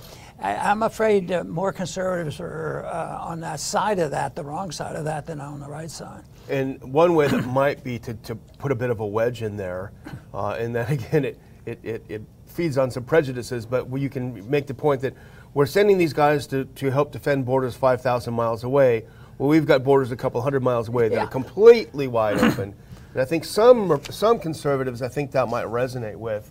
I, 0.42 0.54
I'm 0.56 0.82
afraid 0.84 1.30
uh, 1.32 1.44
more 1.44 1.70
conservatives 1.72 2.40
are 2.40 2.86
uh, 2.86 3.18
on 3.26 3.40
that 3.40 3.60
side 3.60 3.98
of 3.98 4.12
that, 4.12 4.34
the 4.34 4.42
wrong 4.44 4.70
side 4.70 4.96
of 4.96 5.04
that, 5.04 5.26
than 5.26 5.38
on 5.40 5.60
the 5.60 5.66
right 5.68 5.90
side. 5.90 6.22
And 6.48 6.80
one 6.94 7.14
way 7.14 7.26
that 7.28 7.44
might 7.46 7.84
be 7.84 7.98
to, 7.98 8.14
to 8.14 8.36
put 8.36 8.72
a 8.72 8.74
bit 8.74 8.88
of 8.88 9.00
a 9.00 9.06
wedge 9.06 9.42
in 9.42 9.56
there, 9.58 9.92
uh, 10.32 10.52
and 10.58 10.74
then 10.74 10.86
again, 10.92 11.24
it, 11.26 11.38
it, 11.66 11.78
it, 11.82 12.04
it 12.08 12.22
feeds 12.46 12.78
on 12.78 12.90
some 12.90 13.04
prejudices, 13.04 13.66
but 13.66 13.86
you 13.98 14.08
can 14.08 14.48
make 14.48 14.66
the 14.66 14.72
point 14.72 15.02
that 15.02 15.12
we're 15.52 15.66
sending 15.66 15.98
these 15.98 16.12
guys 16.14 16.46
to, 16.46 16.64
to 16.64 16.90
help 16.90 17.12
defend 17.12 17.44
borders 17.44 17.74
5,000 17.74 18.32
miles 18.32 18.64
away. 18.64 19.04
Well, 19.36 19.48
we've 19.50 19.66
got 19.66 19.84
borders 19.84 20.10
a 20.10 20.16
couple 20.16 20.40
hundred 20.40 20.62
miles 20.62 20.88
away 20.88 21.08
that 21.10 21.14
Yeah. 21.16 21.24
are 21.24 21.28
completely 21.28 22.06
wide 22.08 22.38
open. 22.38 22.74
And 23.12 23.20
I 23.20 23.24
think 23.26 23.44
some, 23.44 24.00
some 24.08 24.38
conservatives, 24.38 25.02
I 25.02 25.08
think 25.08 25.32
that 25.32 25.48
might 25.48 25.66
resonate 25.66 26.16
with. 26.16 26.50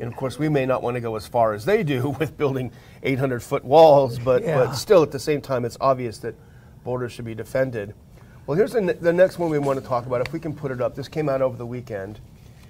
And 0.00 0.08
of 0.08 0.16
course, 0.16 0.38
we 0.38 0.48
may 0.48 0.64
not 0.66 0.82
want 0.82 0.94
to 0.94 1.00
go 1.00 1.14
as 1.16 1.26
far 1.26 1.52
as 1.52 1.64
they 1.64 1.82
do 1.82 2.10
with 2.18 2.36
building 2.36 2.72
800 3.02 3.42
foot 3.42 3.64
walls, 3.64 4.18
but, 4.18 4.42
Yeah. 4.42 4.64
but 4.64 4.72
still 4.72 5.02
at 5.02 5.10
the 5.12 5.18
same 5.18 5.40
time, 5.40 5.64
it's 5.64 5.76
obvious 5.80 6.18
that 6.18 6.34
borders 6.84 7.12
should 7.12 7.26
be 7.26 7.34
defended. 7.34 7.94
Well, 8.46 8.56
here's 8.56 8.72
the, 8.72 8.80
the 9.00 9.12
next 9.12 9.38
one 9.38 9.50
we 9.50 9.58
want 9.58 9.80
to 9.80 9.86
talk 9.86 10.06
about. 10.06 10.26
If 10.26 10.32
we 10.32 10.40
can 10.40 10.54
put 10.54 10.72
it 10.72 10.80
up, 10.80 10.94
this 10.96 11.06
came 11.06 11.28
out 11.28 11.42
over 11.42 11.56
the 11.56 11.66
weekend. 11.66 12.18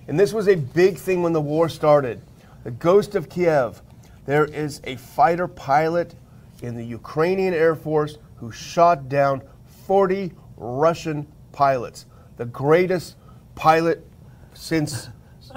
And 0.09 0.19
this 0.19 0.33
was 0.33 0.49
a 0.49 0.57
big 0.57 0.99
thing 0.99 1.23
when 1.23 1.33
the 1.33 1.41
war 1.41 1.69
started. 1.69 2.21
The 2.65 2.73
Ghost 2.73 3.15
of 3.15 3.29
Kiev. 3.31 3.81
There 4.27 4.45
is 4.45 4.81
a 4.85 4.97
fighter 4.97 5.49
pilot 5.49 6.15
in 6.63 6.75
the 6.77 6.85
Ukrainian 6.85 7.55
Air 7.55 7.75
Force 7.75 8.19
who 8.37 8.51
shot 8.51 9.09
down 9.09 9.43
40 9.87 10.33
Russian 10.57 11.27
pilots. 11.53 12.07
The 12.37 12.45
greatest 12.45 13.17
pilot 13.55 14.05
since 14.53 15.09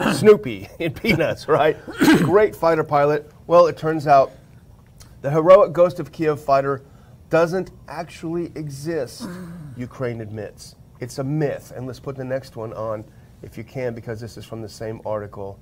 Snoopy 0.14 0.70
in 0.80 0.94
Peanuts, 0.94 1.48
right? 1.48 1.78
Great 2.18 2.56
fighter 2.56 2.84
pilot. 2.84 3.30
Well, 3.48 3.68
it 3.68 3.78
turns 3.78 4.08
out 4.08 4.32
the 5.22 5.30
heroic 5.30 5.74
Ghost 5.74 6.00
of 6.00 6.12
Kiev 6.12 6.40
fighter 6.40 6.84
doesn't 7.30 7.72
actually 7.88 8.52
exist, 8.56 9.28
Ukraine 9.78 10.22
admits. 10.22 10.76
It's 11.00 11.20
a 11.20 11.24
myth. 11.24 11.74
And 11.76 11.86
let's 11.86 12.00
put 12.00 12.16
the 12.16 12.24
next 12.24 12.56
one 12.56 12.74
on 12.74 13.04
if 13.42 13.58
you 13.58 13.64
can, 13.64 13.94
because 13.94 14.20
this 14.20 14.38
is 14.38 14.46
from 14.46 14.62
the 14.62 14.70
same 14.70 15.02
article. 15.06 15.60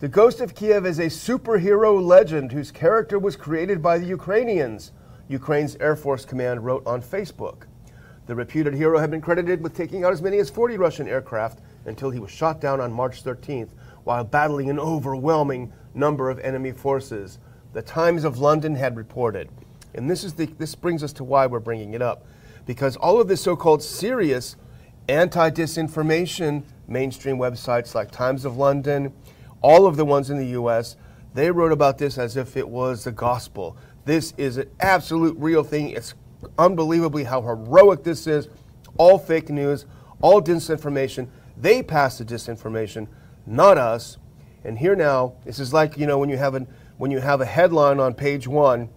The 0.00 0.08
Ghost 0.08 0.40
of 0.40 0.54
Kiev 0.54 0.86
is 0.86 0.98
a 0.98 1.06
superhero 1.06 2.02
legend 2.02 2.52
whose 2.52 2.70
character 2.70 3.18
was 3.18 3.36
created 3.36 3.82
by 3.82 3.98
the 3.98 4.06
Ukrainians, 4.06 4.92
Ukraine's 5.28 5.76
Air 5.76 5.94
Force 5.94 6.24
Command 6.24 6.64
wrote 6.64 6.84
on 6.86 7.00
Facebook. 7.00 7.64
The 8.26 8.34
reputed 8.34 8.74
hero 8.74 8.98
had 8.98 9.10
been 9.10 9.20
credited 9.20 9.62
with 9.62 9.74
taking 9.74 10.04
out 10.04 10.12
as 10.12 10.22
many 10.22 10.38
as 10.38 10.50
40 10.50 10.76
Russian 10.78 11.06
aircraft 11.06 11.60
until 11.84 12.10
he 12.10 12.20
was 12.20 12.30
shot 12.30 12.60
down 12.60 12.80
on 12.80 12.92
March 12.92 13.24
13th 13.24 13.70
while 14.04 14.24
battling 14.24 14.70
an 14.70 14.78
overwhelming 14.78 15.72
number 15.94 16.30
of 16.30 16.38
enemy 16.40 16.72
forces. 16.72 17.38
The 17.72 17.82
Times 17.82 18.24
of 18.24 18.38
London 18.38 18.74
had 18.74 18.96
reported. 18.96 19.48
And 19.94 20.10
this, 20.10 20.24
is 20.24 20.34
the, 20.34 20.46
this 20.46 20.74
brings 20.74 21.02
us 21.02 21.12
to 21.14 21.24
why 21.24 21.46
we're 21.46 21.60
bringing 21.60 21.94
it 21.94 22.02
up. 22.02 22.24
Because 22.66 22.96
all 22.96 23.20
of 23.20 23.28
this 23.28 23.40
so 23.40 23.56
called 23.56 23.82
serious 23.82 24.56
anti 25.08 25.50
disinformation 25.50 26.62
mainstream 26.86 27.36
websites 27.36 27.94
like 27.94 28.10
Times 28.10 28.44
of 28.44 28.56
London, 28.56 29.12
all 29.62 29.86
of 29.86 29.96
the 29.96 30.04
ones 30.04 30.30
in 30.30 30.38
the 30.38 30.58
US, 30.60 30.96
they 31.34 31.50
wrote 31.50 31.72
about 31.72 31.98
this 31.98 32.18
as 32.18 32.36
if 32.36 32.56
it 32.56 32.68
was 32.68 33.04
the 33.04 33.12
gospel. 33.12 33.76
This 34.04 34.34
is 34.36 34.56
an 34.56 34.70
absolute 34.80 35.36
real 35.38 35.62
thing. 35.62 35.90
It's 35.90 36.14
unbelievably 36.58 37.24
how 37.24 37.42
heroic 37.42 38.02
this 38.02 38.26
is. 38.26 38.48
All 38.96 39.18
fake 39.18 39.48
news, 39.48 39.86
all 40.20 40.42
disinformation. 40.42 41.28
They 41.60 41.82
pass 41.82 42.18
the 42.18 42.24
disinformation, 42.24 43.08
not 43.46 43.78
us. 43.78 44.16
And 44.64 44.78
here 44.78 44.96
now, 44.96 45.34
this 45.44 45.58
is 45.58 45.72
like 45.72 45.96
you 45.96 46.06
know 46.06 46.18
when 46.18 46.28
you 46.28 46.36
have 46.36 46.54
an 46.54 46.66
when 46.98 47.10
you 47.10 47.18
have 47.18 47.40
a 47.40 47.46
headline 47.46 47.98
on 47.98 48.14
page 48.14 48.46
one, 48.46 48.88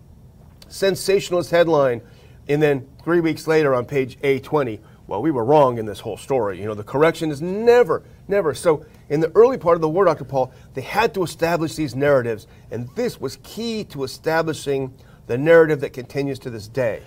sensationalist 0.67 1.51
headline, 1.51 2.01
and 2.47 2.61
then 2.61 2.87
three 3.03 3.21
weeks 3.21 3.47
later 3.47 3.73
on 3.73 3.85
page 3.85 4.19
A20, 4.19 4.79
well, 5.07 5.21
we 5.21 5.31
were 5.31 5.45
wrong 5.45 5.77
in 5.77 5.85
this 5.85 5.99
whole 5.99 6.17
story. 6.17 6.59
You 6.59 6.65
know, 6.65 6.73
the 6.73 6.83
correction 6.83 7.31
is 7.31 7.41
never, 7.41 8.03
never. 8.27 8.53
So 8.53 8.85
in 9.09 9.19
the 9.19 9.31
early 9.35 9.57
part 9.57 9.75
of 9.75 9.81
the 9.81 9.89
war, 9.89 10.05
Dr. 10.05 10.25
Paul, 10.25 10.53
they 10.73 10.81
had 10.81 11.13
to 11.13 11.23
establish 11.23 11.75
these 11.75 11.95
narratives, 11.95 12.47
and 12.71 12.89
this 12.95 13.19
was 13.19 13.37
key 13.43 13.83
to 13.85 14.03
establishing 14.03 14.93
the 15.27 15.37
narrative 15.37 15.81
that 15.81 15.93
continues 15.93 16.39
to 16.39 16.49
this 16.49 16.67
day. 16.67 17.01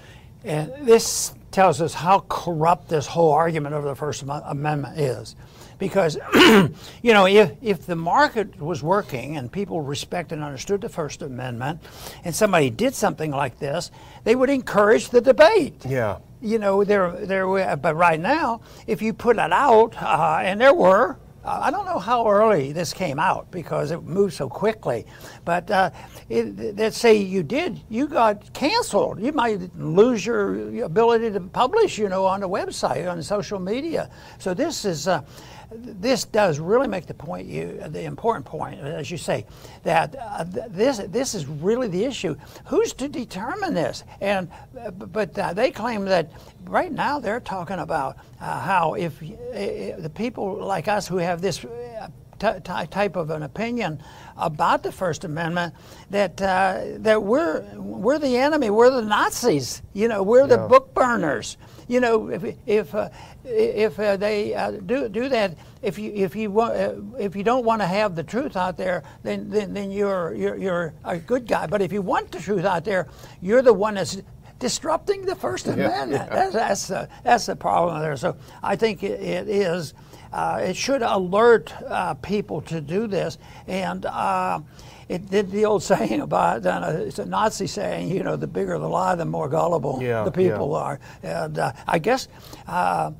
And 0.44 0.72
this 0.86 1.34
tells 1.56 1.80
us 1.80 1.94
how 1.94 2.20
corrupt 2.28 2.86
this 2.90 3.06
whole 3.06 3.32
argument 3.32 3.74
over 3.74 3.88
the 3.88 3.94
First 3.94 4.22
Amendment 4.22 5.00
is. 5.00 5.34
Because, 5.78 6.18
you 6.34 7.14
know, 7.14 7.26
if, 7.26 7.52
if 7.62 7.86
the 7.86 7.96
market 7.96 8.60
was 8.60 8.82
working 8.82 9.38
and 9.38 9.50
people 9.50 9.80
respected 9.80 10.34
and 10.34 10.44
understood 10.44 10.82
the 10.82 10.90
First 10.90 11.22
Amendment 11.22 11.80
and 12.24 12.34
somebody 12.34 12.68
did 12.68 12.94
something 12.94 13.30
like 13.30 13.58
this, 13.58 13.90
they 14.24 14.36
would 14.36 14.50
encourage 14.50 15.08
the 15.08 15.22
debate. 15.22 15.82
Yeah. 15.86 16.18
You 16.42 16.58
know, 16.58 16.84
there, 16.84 17.12
there. 17.24 17.46
But 17.76 17.96
right 17.96 18.20
now, 18.20 18.60
if 18.86 19.00
you 19.00 19.14
put 19.14 19.36
it 19.36 19.50
out, 19.50 19.94
uh, 19.96 20.40
and 20.42 20.60
there 20.60 20.74
were, 20.74 21.16
uh, 21.46 21.60
I 21.62 21.70
don't 21.70 21.86
know 21.86 22.00
how 22.00 22.28
early 22.28 22.72
this 22.72 22.92
came 22.92 23.20
out 23.20 23.50
because 23.52 23.92
it 23.92 24.02
moved 24.02 24.34
so 24.34 24.48
quickly. 24.48 25.06
But 25.44 25.70
uh, 25.70 25.90
it, 26.28 26.76
let's 26.76 26.98
say 26.98 27.14
you 27.14 27.44
did, 27.44 27.80
you 27.88 28.08
got 28.08 28.52
canceled. 28.52 29.20
You 29.20 29.32
might 29.32 29.74
lose 29.76 30.26
your 30.26 30.84
ability 30.84 31.30
to 31.30 31.40
publish, 31.40 31.98
you 31.98 32.08
know, 32.08 32.24
on 32.24 32.40
the 32.40 32.48
website, 32.48 33.10
on 33.10 33.22
social 33.22 33.60
media. 33.60 34.10
So 34.38 34.54
this 34.54 34.84
is. 34.84 35.06
Uh, 35.08 35.22
this 35.70 36.24
does 36.24 36.58
really 36.58 36.88
make 36.88 37.06
the 37.06 37.14
point 37.14 37.46
you 37.46 37.82
the 37.88 38.04
important 38.04 38.46
point 38.46 38.80
as 38.80 39.10
you 39.10 39.16
say 39.18 39.44
that 39.82 40.14
uh, 40.18 40.44
th- 40.44 40.66
this 40.70 40.98
this 41.08 41.34
is 41.34 41.46
really 41.46 41.88
the 41.88 42.04
issue. 42.04 42.36
Who's 42.66 42.92
to 42.94 43.08
determine 43.08 43.74
this? 43.74 44.04
And 44.20 44.48
uh, 44.78 44.90
but 44.90 45.36
uh, 45.38 45.52
they 45.54 45.70
claim 45.70 46.04
that 46.06 46.30
right 46.64 46.92
now 46.92 47.18
they're 47.18 47.40
talking 47.40 47.78
about 47.78 48.16
uh, 48.40 48.60
how 48.60 48.94
if 48.94 49.18
the 49.20 50.10
people 50.14 50.56
like 50.64 50.88
us 50.88 51.08
who 51.08 51.16
have 51.16 51.40
this 51.40 51.64
uh, 51.64 52.08
ty- 52.38 52.86
type 52.86 53.16
of 53.16 53.30
an 53.30 53.42
opinion 53.42 54.02
about 54.36 54.82
the 54.82 54.92
First 54.92 55.24
Amendment 55.24 55.74
that 56.10 56.40
uh, 56.40 56.82
that 56.98 57.22
we're 57.22 57.64
we're 57.74 58.18
the 58.18 58.36
enemy, 58.36 58.70
we're 58.70 58.90
the 58.90 59.02
Nazis, 59.02 59.82
you 59.94 60.08
know, 60.08 60.22
we're 60.22 60.46
the 60.46 60.58
book 60.68 60.94
burners. 60.94 61.56
You 61.88 62.00
know, 62.00 62.28
if 62.28 62.56
if 62.66 62.94
uh, 62.94 63.10
if 63.44 63.98
uh, 64.00 64.16
they 64.16 64.54
uh, 64.54 64.72
do 64.72 65.08
do 65.08 65.28
that, 65.28 65.56
if 65.82 65.98
you 65.98 66.12
if 66.14 66.34
you 66.34 66.50
want 66.50 66.74
uh, 66.74 66.94
if 67.18 67.36
you 67.36 67.44
don't 67.44 67.64
want 67.64 67.80
to 67.80 67.86
have 67.86 68.16
the 68.16 68.24
truth 68.24 68.56
out 68.56 68.76
there, 68.76 69.04
then 69.22 69.48
then, 69.48 69.72
then 69.72 69.90
you're, 69.92 70.34
you're 70.34 70.56
you're 70.56 70.94
a 71.04 71.18
good 71.18 71.46
guy. 71.46 71.66
But 71.66 71.82
if 71.82 71.92
you 71.92 72.02
want 72.02 72.32
the 72.32 72.40
truth 72.40 72.64
out 72.64 72.84
there, 72.84 73.06
you're 73.40 73.62
the 73.62 73.72
one 73.72 73.94
that's 73.94 74.20
disrupting 74.58 75.26
the 75.26 75.36
First 75.36 75.68
Amendment. 75.68 76.28
That's 76.30 76.52
that's 76.52 76.88
the, 76.88 77.08
that's 77.22 77.46
the 77.46 77.56
problem 77.56 78.00
there. 78.00 78.16
So 78.16 78.36
I 78.62 78.74
think 78.76 79.02
it, 79.02 79.20
it 79.20 79.48
is. 79.48 79.94
Uh, 80.32 80.58
it 80.60 80.76
should 80.76 81.02
alert 81.02 81.72
uh, 81.86 82.14
people 82.14 82.60
to 82.60 82.80
do 82.80 83.06
this, 83.06 83.38
and 83.68 84.04
uh, 84.06 84.60
it 85.08 85.30
did 85.30 85.50
the 85.50 85.64
old 85.64 85.82
saying 85.92 86.20
about 86.20 86.66
uh, 86.66 86.94
it's 86.98 87.18
a 87.18 87.26
Nazi 87.26 87.66
saying, 87.66 88.10
you 88.10 88.22
know, 88.22 88.36
the 88.36 88.46
bigger 88.46 88.78
the 88.78 88.88
lie, 88.88 89.14
the 89.14 89.24
more 89.24 89.48
gullible 89.48 90.00
Yeah, 90.02 90.24
the 90.24 90.32
people 90.32 90.70
yeah. 90.72 90.78
are. 90.78 91.00
And 91.22 91.58
uh, 91.58 91.72
I 91.86 91.98
guess, 91.98 92.28
uh, 92.66 93.12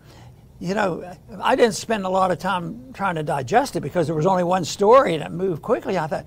you 0.59 0.75
know, 0.75 1.16
I 1.40 1.55
didn't 1.55 1.75
spend 1.75 2.05
a 2.05 2.09
lot 2.09 2.31
of 2.31 2.38
time 2.38 2.92
trying 2.92 3.16
to 3.16 3.22
digest 3.22 3.77
it 3.77 3.81
because 3.81 4.07
there 4.07 4.16
was 4.16 4.27
only 4.27 4.44
one 4.44 4.64
story 4.64 5.14
and 5.14 5.22
it 5.22 5.31
moved 5.31 5.62
quickly. 5.62 5.99
I 5.99 6.07
thought, 6.07 6.27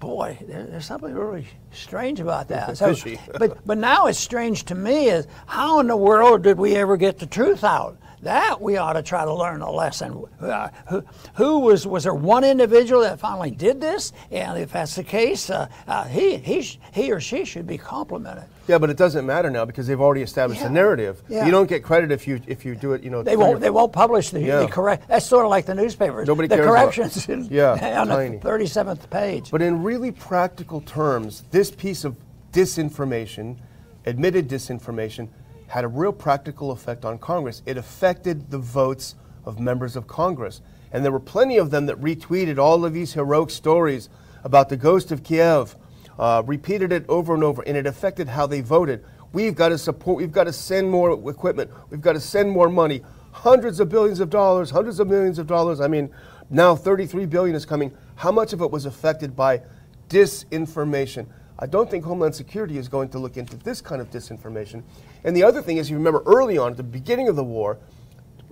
boy, 0.00 0.38
there, 0.48 0.64
there's 0.64 0.86
something 0.86 1.14
really 1.14 1.46
strange 1.70 2.20
about 2.20 2.48
that. 2.48 2.76
So, 2.76 2.94
but 3.38 3.64
but 3.66 3.78
now 3.78 4.06
it's 4.06 4.18
strange 4.18 4.64
to 4.66 4.74
me 4.74 5.08
is 5.08 5.26
how 5.46 5.80
in 5.80 5.86
the 5.86 5.96
world 5.96 6.42
did 6.42 6.58
we 6.58 6.74
ever 6.76 6.96
get 6.96 7.18
the 7.18 7.26
truth 7.26 7.62
out? 7.62 7.96
That 8.22 8.60
we 8.60 8.76
ought 8.76 8.92
to 8.94 9.02
try 9.02 9.24
to 9.24 9.32
learn 9.32 9.62
a 9.62 9.70
lesson. 9.70 10.24
Uh, 10.40 10.68
who, 10.90 11.02
who 11.34 11.58
was 11.60 11.86
was 11.86 12.04
there 12.04 12.12
one 12.14 12.44
individual 12.44 13.00
that 13.00 13.18
finally 13.18 13.50
did 13.50 13.80
this? 13.80 14.12
And 14.30 14.58
if 14.58 14.72
that's 14.72 14.94
the 14.96 15.04
case, 15.04 15.48
uh, 15.48 15.68
uh, 15.88 16.04
he 16.04 16.36
he 16.36 16.60
he 16.92 17.12
or 17.12 17.20
she 17.20 17.46
should 17.46 17.66
be 17.66 17.78
complimented. 17.78 18.44
Yeah, 18.68 18.76
but 18.76 18.90
it 18.90 18.98
doesn't 18.98 19.24
matter 19.24 19.48
now 19.50 19.64
because 19.64 19.86
they've 19.86 20.00
already 20.00 20.20
established 20.22 20.60
Yeah. 20.60 20.66
a 20.68 20.70
narrative. 20.70 21.22
Yeah. 21.28 21.46
You 21.46 21.50
don't 21.50 21.66
get 21.68 21.82
credit 21.82 22.12
if 22.12 22.28
you 22.28 22.40
if 22.46 22.64
you 22.66 22.74
do 22.76 22.92
it. 22.92 23.02
You 23.02 23.08
know 23.08 23.22
They 23.22 23.36
won't. 23.36 23.58
They 23.60 23.70
won't 23.70 23.92
publish 23.92 24.28
the, 24.30 24.40
Yeah. 24.42 24.60
the 24.60 24.68
correct. 24.68 25.08
That's 25.08 25.24
sort 25.24 25.46
of 25.46 25.50
like 25.50 25.64
the 25.64 25.74
newspapers. 25.74 26.28
Nobody 26.28 26.46
the 26.46 26.56
cares 26.56 26.66
about- 26.68 26.92
corrections 26.92 27.26
in- 27.28 27.44
Yeah, 27.50 27.72
on 28.02 28.08
tiny. 28.08 28.36
the 28.36 28.42
thirty-seventh 28.42 29.08
page. 29.08 29.50
But 29.50 29.62
in 29.62 29.82
really 29.82 30.12
practical 30.12 30.82
terms, 30.82 31.44
this 31.52 31.70
piece 31.70 32.04
of 32.04 32.16
disinformation, 32.52 33.56
admitted 34.04 34.46
disinformation, 34.48 35.28
had 35.70 35.84
a 35.84 35.88
real 35.88 36.12
practical 36.12 36.72
effect 36.72 37.04
on 37.04 37.16
Congress. 37.18 37.62
It 37.64 37.76
affected 37.76 38.50
the 38.50 38.58
votes 38.58 39.14
of 39.44 39.60
members 39.60 39.94
of 39.94 40.08
Congress. 40.08 40.60
And 40.90 41.04
there 41.04 41.12
were 41.12 41.20
plenty 41.20 41.58
of 41.58 41.70
them 41.70 41.86
that 41.86 42.00
retweeted 42.00 42.58
all 42.58 42.84
of 42.84 42.92
these 42.92 43.12
heroic 43.12 43.50
stories 43.50 44.08
about 44.42 44.68
the 44.68 44.76
ghost 44.76 45.12
of 45.12 45.22
Kiev, 45.22 45.76
uh, 46.18 46.42
repeated 46.44 46.90
it 46.90 47.04
over 47.08 47.34
and 47.34 47.44
over, 47.44 47.62
and 47.62 47.76
it 47.76 47.86
affected 47.86 48.28
how 48.28 48.48
they 48.48 48.60
voted. 48.60 49.04
We've 49.32 49.54
got 49.54 49.68
to 49.68 49.78
support, 49.78 50.16
we've 50.16 50.32
got 50.32 50.44
to 50.44 50.52
send 50.52 50.90
more 50.90 51.12
equipment, 51.30 51.70
we've 51.88 52.00
got 52.00 52.14
to 52.14 52.20
send 52.20 52.50
more 52.50 52.68
money, 52.68 53.02
hundreds 53.30 53.78
of 53.78 53.88
billions 53.88 54.18
of 54.18 54.28
dollars, 54.28 54.70
hundreds 54.70 54.98
of 54.98 55.06
millions 55.06 55.38
of 55.38 55.46
dollars. 55.46 55.80
I 55.80 55.86
mean, 55.86 56.10
now 56.50 56.74
33 56.74 57.26
billion 57.26 57.54
is 57.54 57.64
coming. 57.64 57.92
How 58.16 58.32
much 58.32 58.52
of 58.52 58.60
it 58.60 58.72
was 58.72 58.86
affected 58.86 59.36
by 59.36 59.62
disinformation? 60.08 61.28
I 61.62 61.66
don't 61.66 61.90
think 61.90 62.04
Homeland 62.04 62.34
Security 62.34 62.78
is 62.78 62.88
going 62.88 63.10
to 63.10 63.18
look 63.18 63.36
into 63.36 63.54
this 63.58 63.82
kind 63.82 64.00
of 64.00 64.10
disinformation. 64.10 64.82
And 65.24 65.36
the 65.36 65.42
other 65.42 65.60
thing 65.60 65.76
is, 65.76 65.90
you 65.90 65.96
remember 65.96 66.22
early 66.24 66.56
on, 66.56 66.70
at 66.70 66.76
the 66.78 66.82
beginning 66.82 67.28
of 67.28 67.36
the 67.36 67.44
war, 67.44 67.78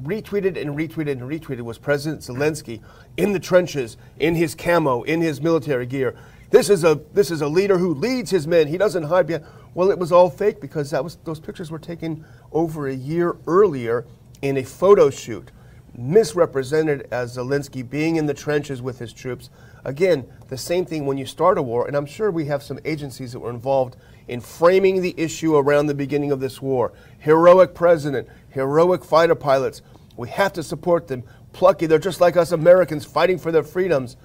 retweeted 0.03 0.61
and 0.61 0.77
retweeted 0.77 1.13
and 1.13 1.23
retweeted 1.23 1.63
was 1.63 1.79
President 1.79 2.21
Zelensky 2.21 2.83
in 3.17 3.33
the 3.33 3.41
trenches, 3.41 3.97
in 4.19 4.35
his 4.35 4.55
camo, 4.55 5.03
in 5.05 5.23
his 5.23 5.41
military 5.41 5.87
gear. 5.87 6.15
This 6.51 6.69
is 6.69 6.85
a 6.85 7.01
this 7.15 7.31
is 7.31 7.41
a 7.41 7.49
leader 7.49 7.79
who 7.79 7.95
leads 7.95 8.31
his 8.31 8.47
men. 8.47 8.69
He 8.69 8.79
doesn't 8.79 9.05
hide 9.05 9.27
behind. 9.27 9.47
Well, 9.75 9.91
it 9.91 9.99
was 9.99 10.13
all 10.13 10.29
fake 10.29 10.61
because 10.61 10.91
that 10.91 11.03
was 11.03 11.17
those 11.25 11.41
pictures 11.41 11.71
were 11.71 11.79
taken 11.79 12.25
over 12.53 12.89
a 12.89 12.95
year 12.95 13.37
earlier 13.47 14.05
in 14.43 14.59
a 14.59 14.63
photo 14.63 15.09
shoot, 15.11 15.51
misrepresented 15.99 17.09
as 17.11 17.37
Zelensky 17.37 17.89
being 17.89 18.17
in 18.17 18.27
the 18.27 18.35
trenches 18.35 18.81
with 18.81 19.01
his 19.01 19.13
troops. 19.13 19.51
Again, 19.85 20.25
the 20.49 20.57
same 20.57 20.87
thing 20.87 21.05
when 21.05 21.19
you 21.19 21.27
start 21.27 21.59
a 21.59 21.63
war, 21.63 21.87
and 21.87 21.97
I'm 21.97 22.07
sure 22.07 22.31
we 22.31 22.45
have 22.47 22.63
some 22.63 22.79
agencies 22.85 23.33
that 23.33 23.41
were 23.41 23.51
involved 23.51 23.97
in 24.29 24.41
framing 24.41 25.03
the 25.03 25.15
issue 25.17 25.57
around 25.57 25.87
the 25.87 25.95
beginning 25.95 26.31
of 26.31 26.39
this 26.39 26.63
war. 26.63 26.93
Heroic 27.19 27.75
president, 27.75 28.29
heroic 28.51 29.05
fighter 29.05 29.35
pilots. 29.35 29.83
We 30.17 30.29
have 30.29 30.53
to 30.55 30.63
support 30.63 31.09
them. 31.09 31.25
Plucky, 31.53 31.87
they're 31.87 31.99
just 31.99 32.21
like 32.21 32.37
us 32.37 32.53
Americans 32.53 33.05
fighting 33.05 33.39
for 33.39 33.51
their 33.51 33.65
freedoms. 33.65 34.17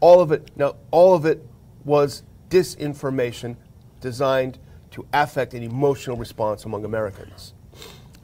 All 0.00 0.20
of 0.20 0.32
it, 0.32 0.50
now, 0.56 0.76
all 0.90 1.14
of 1.14 1.26
it 1.26 1.44
was 1.84 2.22
disinformation 2.48 3.56
designed 4.00 4.58
to 4.92 5.06
affect 5.12 5.54
an 5.54 5.62
emotional 5.62 6.16
response 6.16 6.64
among 6.64 6.84
Americans. 6.84 7.54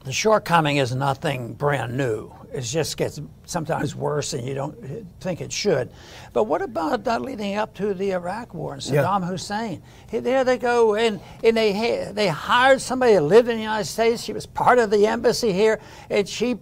The 0.09 0.13
shortcoming 0.13 0.77
is 0.77 0.95
nothing 0.95 1.53
brand 1.53 1.95
new. 1.95 2.33
It 2.51 2.61
just 2.61 2.97
gets 2.97 3.21
sometimes 3.45 3.95
worse, 3.95 4.33
and 4.33 4.43
you 4.43 4.55
don't 4.55 4.75
think 5.19 5.39
it 5.39 5.51
should. 5.51 5.91
But 6.33 6.45
what 6.45 6.63
about 6.63 7.07
uh, 7.07 7.19
leading 7.19 7.57
up 7.57 7.75
to 7.75 7.93
the 7.93 8.13
Iraq 8.13 8.55
War 8.55 8.73
and 8.73 8.83
Yeah. 8.83 9.03
Saddam 9.03 9.27
Hussein? 9.27 9.83
There 10.09 10.43
they 10.43 10.57
go, 10.57 10.95
and, 10.95 11.19
and 11.43 11.55
they 11.55 12.09
they 12.11 12.27
hired 12.27 12.81
somebody 12.81 13.13
that 13.13 13.21
lived 13.21 13.49
in 13.49 13.57
the 13.57 13.61
United 13.61 13.85
States. 13.85 14.23
She 14.23 14.33
was 14.33 14.47
part 14.47 14.79
of 14.79 14.89
the 14.89 15.05
embassy 15.05 15.53
here, 15.53 15.79
and 16.09 16.27
she 16.27 16.57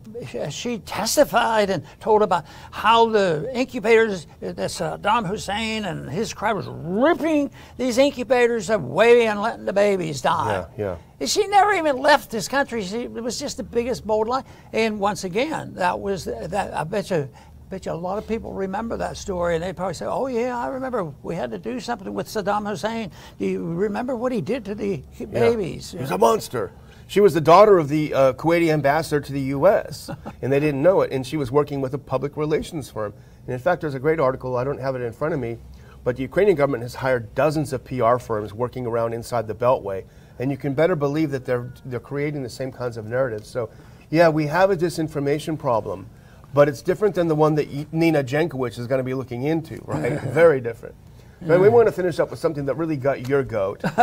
she 0.50 0.80
testified 0.80 1.70
and 1.70 1.86
told 2.02 2.24
about 2.24 2.44
how 2.72 3.08
the 3.08 3.50
incubators 3.54 4.28
that 4.42 4.58
Saddam 4.58 5.26
Hussein 5.26 5.86
and 5.86 6.10
his 6.10 6.34
crowd 6.34 6.58
was 6.58 6.68
ripping 6.68 7.50
these 7.78 7.98
incubators 7.98 8.70
away 8.70 9.28
and 9.28 9.42
letting 9.42 9.64
the 9.64 9.72
babies 9.72 10.20
die. 10.20 10.66
Yeah, 10.78 10.84
yeah. 10.86 10.98
She 11.26 11.48
never 11.48 11.74
even 11.74 11.98
left 11.98 12.30
this 12.30 12.48
country. 12.48 12.84
She, 12.84 13.04
it 13.04 13.12
was 13.12 13.40
just 13.40 13.58
the 13.58 13.64
biggest 13.64 14.06
bold 14.06 14.28
lie. 14.28 14.44
And 14.72 15.00
once 15.00 15.24
again, 15.24 15.74
that 15.76 16.00
was 16.00 16.26
that. 16.26 16.74
I 16.74 16.84
bet 16.84 17.10
you, 17.10 17.28
bet 17.70 17.88
you 17.88 17.92
a 17.92 17.94
lot 17.94 18.20
of 18.20 18.28
people 18.28 18.54
remember 18.54 18.98
that 18.98 19.18
story, 19.18 19.56
and 19.56 19.64
they 19.64 19.74
probably 19.74 19.96
say, 19.96 20.06
"Oh 20.06 20.28
yeah, 20.28 20.56
I 20.56 20.68
remember. 20.68 21.06
We 21.24 21.36
had 21.36 21.50
to 21.52 21.58
do 21.58 21.80
something 21.80 22.14
with 22.14 22.28
Saddam 22.28 22.70
Hussein. 22.70 23.12
Do 23.40 23.46
you 23.46 23.66
remember 23.66 24.16
what 24.16 24.32
he 24.32 24.42
did 24.42 24.64
to 24.66 24.76
the 24.76 25.04
babies?" 25.32 25.92
He 25.92 25.98
was 25.98 26.12
a 26.12 26.20
monster. 26.20 26.72
She 27.08 27.22
was 27.22 27.34
the 27.34 27.42
daughter 27.42 27.80
of 27.80 27.88
the 27.88 28.14
uh, 28.14 28.34
Kuwaiti 28.34 28.70
ambassador 28.70 29.22
to 29.22 29.32
the 29.32 29.42
U.S., 29.42 30.10
and 30.42 30.52
they 30.52 30.60
didn't 30.60 30.84
know 30.84 31.02
it. 31.02 31.12
And 31.12 31.26
she 31.26 31.38
was 31.38 31.52
working 31.52 31.80
with 31.80 31.94
a 31.94 31.98
public 31.98 32.36
relations 32.36 32.92
firm. 32.92 33.14
And 33.46 33.54
in 33.54 33.60
fact, 33.60 33.80
there's 33.80 33.96
a 33.96 34.00
great 34.00 34.20
article. 34.20 34.58
I 34.58 34.66
don't 34.66 34.80
have 34.80 34.94
it 34.96 35.02
in 35.02 35.14
front 35.14 35.34
of 35.34 35.40
me, 35.40 35.58
but 36.04 36.18
the 36.18 36.24
Ukrainian 36.24 36.58
government 36.58 36.84
has 36.84 36.96
hired 36.96 37.34
dozens 37.34 37.72
of 37.72 37.86
PR 37.86 38.18
firms 38.18 38.54
working 38.54 38.86
around 38.86 39.14
inside 39.14 39.48
the 39.48 39.56
Beltway. 39.56 40.04
And 40.40 40.52
you 40.52 40.58
can 40.58 40.74
better 40.74 40.96
believe 40.96 41.32
that 41.32 41.46
they're 41.46 41.72
they're 41.86 42.00
creating 42.00 42.44
the 42.44 42.50
same 42.50 42.72
kinds 42.72 42.98
of 42.98 43.06
narratives. 43.06 43.50
So, 43.50 43.70
yeah, 44.10 44.30
we 44.30 44.48
have 44.48 44.72
a 44.72 44.78
disinformation 44.78 45.58
problem, 45.58 46.08
but 46.54 46.70
it's 46.70 46.82
different 46.82 47.16
than 47.16 47.28
the 47.28 47.36
one 47.36 47.56
that 47.56 47.94
Nina 47.94 48.24
Jankowicz 48.24 48.78
is 48.78 48.88
going 48.88 49.00
to 49.00 49.04
be 49.04 49.14
looking 49.14 49.44
into. 49.44 49.82
Right? 49.86 50.20
Very 50.22 50.62
different. 50.62 50.96
But 51.40 51.60
we 51.60 51.70
want 51.70 51.88
to 51.88 51.92
finish 51.92 52.20
up 52.20 52.32
with 52.32 52.40
something 52.40 52.66
that 52.66 52.76
really 52.76 52.98
got 52.98 53.28
your 53.28 53.44
goat, 53.44 53.82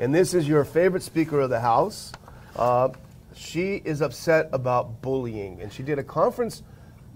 and 0.00 0.12
this 0.12 0.34
is 0.34 0.48
your 0.48 0.64
favorite 0.64 1.04
Speaker 1.04 1.40
of 1.40 1.50
the 1.50 1.60
House. 1.60 2.12
Uh, 2.56 2.88
she 3.34 3.76
is 3.84 4.02
upset 4.02 4.48
about 4.52 5.00
bullying, 5.00 5.60
and 5.62 5.72
she 5.72 5.84
did 5.84 6.00
a 6.00 6.02
conference 6.02 6.62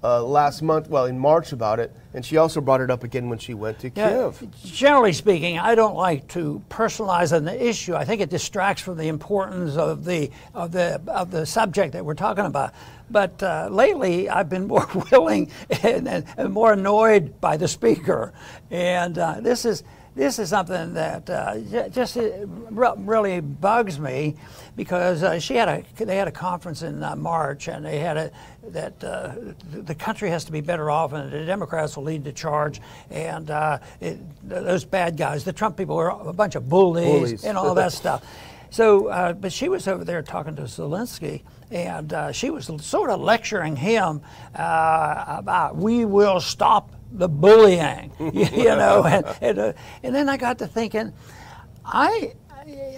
uh, 0.04 0.22
last 0.22 0.60
month, 0.60 0.88
well, 0.90 1.06
in 1.06 1.18
March, 1.18 1.52
about 1.52 1.80
it, 1.80 1.90
and 2.12 2.24
she 2.24 2.36
also 2.36 2.60
brought 2.60 2.82
it 2.82 2.90
up 2.90 3.02
again 3.04 3.30
when 3.30 3.38
she 3.38 3.54
went 3.54 3.78
to 3.78 3.90
Yeah, 3.96 4.30
Kiev. 4.30 4.46
generally 4.62 5.14
speaking, 5.14 5.58
I 5.58 5.74
don't 5.74 5.96
like 5.96 6.28
to 6.28 6.62
personalize 6.68 7.32
an 7.32 7.48
issue. 7.48 7.94
I 7.94 8.04
think 8.04 8.20
it 8.20 8.28
distracts 8.28 8.82
from 8.82 8.98
the 8.98 9.08
importance 9.08 9.76
of 9.76 10.04
the 10.04 10.30
of 10.52 10.72
the 10.72 11.00
of 11.06 11.30
the 11.30 11.46
subject 11.46 11.94
that 11.94 12.04
we're 12.04 12.14
talking 12.14 12.44
about. 12.44 12.74
But 13.10 13.42
uh, 13.42 13.68
lately, 13.70 14.28
I've 14.28 14.50
been 14.50 14.66
more 14.66 14.86
willing 15.10 15.50
and, 15.82 16.06
and, 16.06 16.26
and 16.36 16.52
more 16.52 16.74
annoyed 16.74 17.40
by 17.40 17.56
the 17.56 17.68
speaker, 17.68 18.34
and 18.70 19.18
uh, 19.18 19.40
this 19.40 19.64
is. 19.64 19.82
This 20.14 20.38
is 20.38 20.50
something 20.50 20.94
that 20.94 21.28
uh, 21.28 21.88
just 21.88 22.16
uh, 22.16 22.46
really 22.70 23.40
bugs 23.40 23.98
me 23.98 24.36
because 24.76 25.24
uh, 25.24 25.40
she 25.40 25.56
had 25.56 25.68
a 25.68 26.04
they 26.04 26.16
had 26.16 26.28
a 26.28 26.32
conference 26.32 26.82
in 26.82 27.02
uh, 27.02 27.16
March 27.16 27.66
and 27.66 27.84
they 27.84 27.98
had 27.98 28.16
a 28.16 28.30
that 28.68 29.02
uh, 29.02 29.34
the 29.72 29.94
country 29.94 30.30
has 30.30 30.44
to 30.44 30.52
be 30.52 30.60
better 30.60 30.88
off 30.88 31.12
and 31.14 31.32
the 31.32 31.44
Democrats 31.44 31.96
will 31.96 32.04
lead 32.04 32.22
the 32.22 32.32
charge 32.32 32.80
and 33.10 33.50
uh, 33.50 33.78
it, 34.00 34.18
those 34.48 34.84
bad 34.84 35.16
guys 35.16 35.42
the 35.42 35.52
Trump 35.52 35.76
people 35.76 35.96
are 35.96 36.10
a 36.28 36.32
bunch 36.32 36.54
of 36.54 36.68
bullies, 36.68 37.04
Bullies. 37.06 37.44
and 37.44 37.58
all 37.58 37.74
that 37.74 37.92
stuff. 37.92 38.24
So, 38.74 39.06
uh, 39.06 39.34
but 39.34 39.52
she 39.52 39.68
was 39.68 39.86
over 39.86 40.04
there 40.04 40.20
talking 40.20 40.56
to 40.56 40.62
Zelensky, 40.62 41.42
and 41.70 42.12
uh, 42.12 42.32
she 42.32 42.50
was 42.50 42.68
sort 42.84 43.08
of 43.08 43.20
lecturing 43.20 43.76
him 43.76 44.20
uh, 44.52 45.24
about 45.28 45.76
we 45.76 46.04
will 46.04 46.40
stop 46.40 46.90
the 47.14 47.28
bullying, 47.28 48.12
you, 48.18 48.44
you 48.52 48.64
know. 48.64 49.04
And, 49.04 49.24
and, 49.40 49.58
uh, 49.58 49.72
and 50.02 50.14
then 50.14 50.28
I 50.28 50.36
got 50.36 50.58
to 50.58 50.66
thinking, 50.66 51.12
I, 51.84 52.34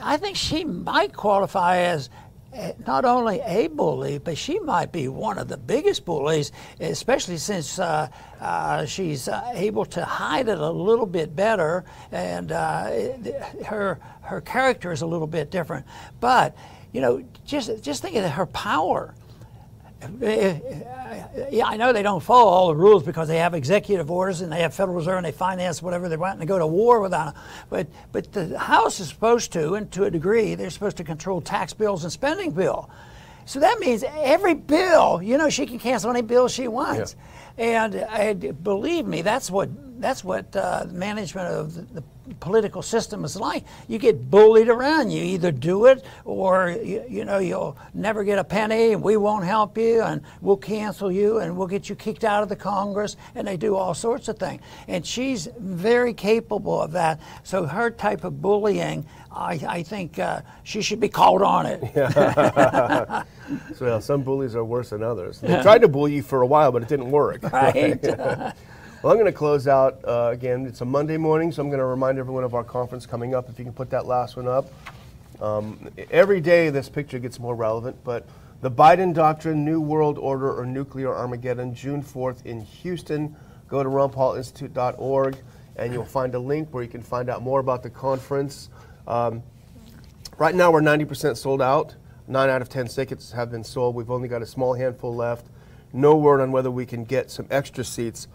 I 0.02 0.16
think 0.16 0.36
she 0.36 0.64
might 0.64 1.12
qualify 1.12 1.78
as 1.78 2.10
uh, 2.56 2.72
not 2.86 3.04
only 3.04 3.40
a 3.40 3.66
bully, 3.66 4.18
but 4.18 4.38
she 4.38 4.58
might 4.60 4.90
be 4.90 5.08
one 5.08 5.36
of 5.36 5.48
the 5.48 5.58
biggest 5.58 6.04
bullies, 6.06 6.52
especially 6.80 7.36
since 7.36 7.78
uh, 7.78 8.08
uh, 8.40 8.86
she's 8.86 9.28
uh, 9.28 9.52
able 9.54 9.84
to 9.84 10.04
hide 10.04 10.48
it 10.48 10.58
a 10.58 10.70
little 10.70 11.06
bit 11.06 11.36
better, 11.36 11.84
and 12.12 12.52
uh, 12.52 12.90
her 13.66 13.98
her 14.22 14.40
character 14.40 14.90
is 14.90 15.02
a 15.02 15.06
little 15.06 15.26
bit 15.26 15.50
different. 15.50 15.84
But 16.18 16.56
you 16.92 17.00
know, 17.02 17.22
just 17.44 17.82
just 17.82 18.00
think 18.00 18.16
of 18.16 18.24
her 18.30 18.46
power. 18.46 19.14
Eh, 20.22 20.26
eh, 20.26 20.60
eh, 20.64 21.46
yeah, 21.50 21.66
I 21.66 21.76
know 21.76 21.92
they 21.92 22.02
don't 22.02 22.22
follow 22.22 22.50
all 22.50 22.68
the 22.68 22.76
rules 22.76 23.02
because 23.02 23.28
they 23.28 23.38
have 23.38 23.54
executive 23.54 24.10
orders 24.10 24.40
and 24.40 24.50
they 24.50 24.62
have 24.62 24.74
Federal 24.74 24.96
Reserve 24.96 25.18
and 25.18 25.26
they 25.26 25.32
finance 25.32 25.82
whatever 25.82 26.08
they 26.08 26.16
want 26.16 26.34
and 26.34 26.42
they 26.42 26.46
go 26.46 26.58
to 26.58 26.66
war 26.66 27.00
without 27.00 27.34
them. 27.34 27.42
But 27.70 27.86
but 28.12 28.32
the 28.32 28.58
House 28.58 29.00
is 29.00 29.08
supposed 29.08 29.52
to, 29.52 29.74
and 29.74 29.90
to 29.92 30.04
a 30.04 30.10
degree, 30.10 30.54
they're 30.54 30.70
supposed 30.70 30.96
to 30.96 31.04
control 31.04 31.40
tax 31.40 31.72
bills 31.72 32.04
and 32.04 32.12
spending 32.12 32.50
bill. 32.50 32.90
So 33.44 33.60
that 33.60 33.78
means 33.78 34.04
every 34.08 34.54
bill, 34.54 35.22
you 35.22 35.38
know, 35.38 35.48
she 35.48 35.66
can 35.66 35.78
cancel 35.78 36.10
any 36.10 36.22
bill 36.22 36.48
she 36.48 36.66
wants. 36.66 37.14
And, 37.56 37.94
and 37.94 38.62
believe 38.64 39.06
me, 39.06 39.22
that's 39.22 39.50
what 39.50 39.70
that's 40.00 40.24
what 40.24 40.54
uh, 40.54 40.86
management 40.90 41.48
of 41.48 41.74
the, 41.74 42.00
the 42.00 42.04
political 42.46 42.80
system 42.80 43.24
is 43.24 43.34
like. 43.34 43.64
You 43.88 43.98
get 43.98 44.30
bullied 44.30 44.68
around. 44.68 45.10
You 45.10 45.20
either 45.20 45.50
do 45.50 45.86
it, 45.86 46.04
or 46.24 46.70
you, 46.70 47.04
you 47.08 47.24
know 47.24 47.38
you'll 47.38 47.76
never 47.92 48.22
get 48.22 48.38
a 48.38 48.44
penny, 48.44 48.92
and 48.92 49.02
we 49.02 49.16
won't 49.16 49.44
help 49.44 49.76
you, 49.76 50.00
and 50.02 50.22
we'll 50.40 50.56
cancel 50.56 51.10
you, 51.10 51.38
and 51.38 51.56
we'll 51.56 51.66
get 51.66 51.88
you 51.88 51.96
kicked 51.96 52.22
out 52.22 52.44
of 52.44 52.48
the 52.48 52.54
Congress, 52.54 53.16
and 53.34 53.48
they 53.48 53.56
do 53.56 53.74
all 53.74 53.94
sorts 53.94 54.28
of 54.28 54.38
things. 54.38 54.62
And 54.86 55.04
she's 55.04 55.48
very 55.58 56.14
capable 56.14 56.80
of 56.80 56.92
that. 56.92 57.20
So 57.42 57.66
her 57.66 57.90
type 57.90 58.22
of 58.22 58.40
bullying, 58.40 59.04
I, 59.32 59.60
I 59.68 59.82
think 59.82 60.20
uh, 60.20 60.42
she 60.62 60.82
should 60.82 61.00
be 61.00 61.08
called 61.08 61.42
on 61.42 61.66
it. 61.66 63.26
So 63.76 63.86
yeah, 63.86 64.00
some 64.00 64.24
bullies 64.24 64.56
are 64.56 64.64
worse 64.64 64.90
than 64.90 65.04
others. 65.04 65.40
They 65.40 65.62
tried 65.62 65.82
to 65.82 65.88
bully 65.88 66.16
you 66.16 66.22
for 66.24 66.42
a 66.42 66.46
while, 66.46 66.72
but 66.72 66.82
it 66.82 66.88
didn't 66.88 67.12
work. 67.12 67.44
Right. 67.44 68.02
Well, 69.02 69.12
I'm 69.12 69.18
going 69.18 69.30
to 69.30 69.38
close 69.38 69.68
out 69.68 70.00
uh, 70.04 70.30
again. 70.32 70.64
It's 70.64 70.80
a 70.80 70.84
Monday 70.86 71.18
morning, 71.18 71.52
so 71.52 71.60
I'm 71.60 71.68
going 71.68 71.80
to 71.80 71.84
remind 71.84 72.18
everyone 72.18 72.44
of 72.44 72.54
our 72.54 72.64
conference 72.64 73.04
coming 73.04 73.34
up. 73.34 73.50
If 73.50 73.58
you 73.58 73.64
can 73.64 73.74
put 73.74 73.90
that 73.90 74.06
last 74.06 74.36
one 74.36 74.48
up. 74.48 74.72
Um, 75.40 75.90
every 76.10 76.40
day, 76.40 76.70
this 76.70 76.88
picture 76.88 77.18
gets 77.18 77.38
more 77.38 77.54
relevant, 77.54 77.98
but 78.04 78.26
the 78.62 78.70
Biden 78.70 79.12
Doctrine, 79.12 79.66
New 79.66 79.82
World 79.82 80.16
Order, 80.16 80.50
or 80.50 80.64
Nuclear 80.64 81.14
Armageddon, 81.14 81.74
June 81.74 82.02
4th 82.02 82.46
in 82.46 82.62
Houston. 82.62 83.36
Go 83.68 83.82
to 83.82 83.88
ronpaulinstitute.org 83.88 85.36
and 85.76 85.92
you'll 85.92 86.04
find 86.06 86.34
a 86.34 86.38
link 86.38 86.72
where 86.72 86.82
you 86.82 86.88
can 86.88 87.02
find 87.02 87.28
out 87.28 87.42
more 87.42 87.60
about 87.60 87.82
the 87.82 87.90
conference. 87.90 88.70
Um, 89.06 89.42
right 90.38 90.54
now, 90.54 90.70
we're 90.70 90.80
90% 90.80 91.36
sold 91.36 91.60
out. 91.60 91.94
Nine 92.26 92.48
out 92.48 92.62
of 92.62 92.70
10 92.70 92.88
tickets 92.88 93.32
have 93.32 93.50
been 93.50 93.62
sold. 93.62 93.94
We've 93.94 94.10
only 94.10 94.28
got 94.28 94.40
a 94.40 94.46
small 94.46 94.72
handful 94.72 95.14
left. 95.14 95.44
No 95.92 96.16
word 96.16 96.40
on 96.40 96.50
whether 96.50 96.70
we 96.70 96.86
can 96.86 97.04
get 97.04 97.30
some 97.30 97.46
extra 97.50 97.84
seats, 97.84 98.26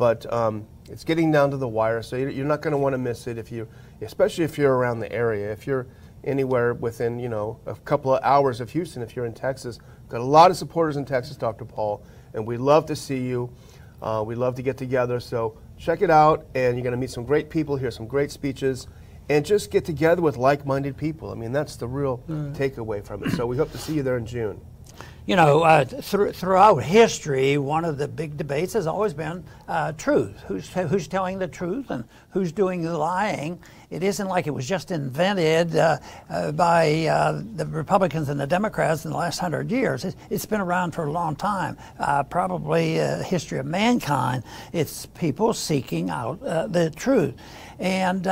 but 0.00 0.32
um, 0.32 0.66
it's 0.88 1.04
getting 1.04 1.30
down 1.30 1.50
to 1.50 1.58
the 1.58 1.68
wire, 1.68 2.00
so 2.00 2.16
you're 2.16 2.46
not 2.46 2.62
going 2.62 2.72
to 2.72 2.78
want 2.78 2.94
to 2.94 2.98
miss 2.98 3.26
it 3.26 3.36
if 3.36 3.52
you, 3.52 3.68
especially 4.00 4.44
if 4.44 4.56
you're 4.56 4.74
around 4.74 5.00
the 5.00 5.12
area. 5.12 5.52
If 5.52 5.66
you're 5.66 5.88
anywhere 6.24 6.72
within, 6.72 7.20
you 7.20 7.28
know, 7.28 7.60
a 7.66 7.74
couple 7.74 8.14
of 8.14 8.24
hours 8.24 8.62
of 8.62 8.70
Houston, 8.70 9.02
if 9.02 9.14
you're 9.14 9.26
in 9.26 9.34
Texas, 9.34 9.78
got 10.08 10.22
a 10.22 10.24
lot 10.24 10.50
of 10.50 10.56
supporters 10.56 10.96
in 10.96 11.04
Texas, 11.04 11.36
Dr. 11.36 11.66
Paul, 11.66 12.02
and 12.32 12.46
we'd 12.46 12.60
love 12.60 12.86
to 12.86 12.96
see 12.96 13.18
you. 13.18 13.52
Uh, 14.00 14.24
we'd 14.26 14.38
love 14.38 14.54
to 14.54 14.62
get 14.62 14.78
together. 14.78 15.20
So 15.20 15.58
check 15.76 16.00
it 16.00 16.10
out, 16.10 16.46
and 16.54 16.78
you're 16.78 16.82
going 16.82 16.92
to 16.92 16.96
meet 16.96 17.10
some 17.10 17.26
great 17.26 17.50
people, 17.50 17.76
hear 17.76 17.90
some 17.90 18.06
great 18.06 18.30
speeches, 18.30 18.86
and 19.28 19.44
just 19.44 19.70
get 19.70 19.84
together 19.84 20.22
with 20.22 20.38
like 20.38 20.64
minded 20.64 20.96
people. 20.96 21.30
I 21.30 21.34
mean, 21.34 21.52
that's 21.52 21.76
the 21.76 21.86
real 21.86 22.24
mm. 22.26 22.56
takeaway 22.56 23.04
from 23.04 23.22
it. 23.22 23.32
So 23.32 23.44
we 23.44 23.58
hope 23.58 23.70
to 23.72 23.78
see 23.78 23.96
you 23.96 24.02
there 24.02 24.16
in 24.16 24.24
June. 24.24 24.62
You 25.30 25.36
know, 25.36 25.62
uh, 25.62 25.84
th- 25.84 26.34
throughout 26.34 26.78
history, 26.78 27.56
one 27.56 27.84
of 27.84 27.98
the 27.98 28.08
big 28.08 28.36
debates 28.36 28.72
has 28.72 28.88
always 28.88 29.14
been 29.14 29.44
uh, 29.68 29.92
truth. 29.92 30.40
Who's, 30.48 30.68
who's 30.70 31.06
telling 31.06 31.38
the 31.38 31.46
truth 31.46 31.90
and 31.90 32.02
who's 32.30 32.50
doing 32.50 32.82
the 32.82 32.98
lying? 32.98 33.60
It 33.90 34.02
isn't 34.02 34.26
like 34.26 34.48
it 34.48 34.50
was 34.50 34.66
just 34.66 34.90
invented 34.90 35.76
uh, 35.76 35.98
uh 36.28 36.50
by 36.50 37.06
uh, 37.06 37.42
the 37.54 37.64
Republicans 37.66 38.28
and 38.28 38.40
the 38.40 38.46
Democrats 38.48 39.04
in 39.04 39.12
the 39.12 39.16
last 39.16 39.38
hundred 39.38 39.70
years. 39.70 40.04
It, 40.04 40.16
has 40.30 40.46
been 40.46 40.60
around 40.60 40.96
for 40.96 41.04
a 41.04 41.12
long 41.12 41.36
time, 41.36 41.76
uh, 42.00 42.24
probably 42.24 42.94
history 42.94 43.60
of 43.60 43.66
mankind. 43.66 44.42
It's 44.72 45.06
people 45.06 45.54
seeking 45.54 46.10
out 46.10 46.40
the 46.40 46.92
truth. 46.96 47.34
And 47.78 48.26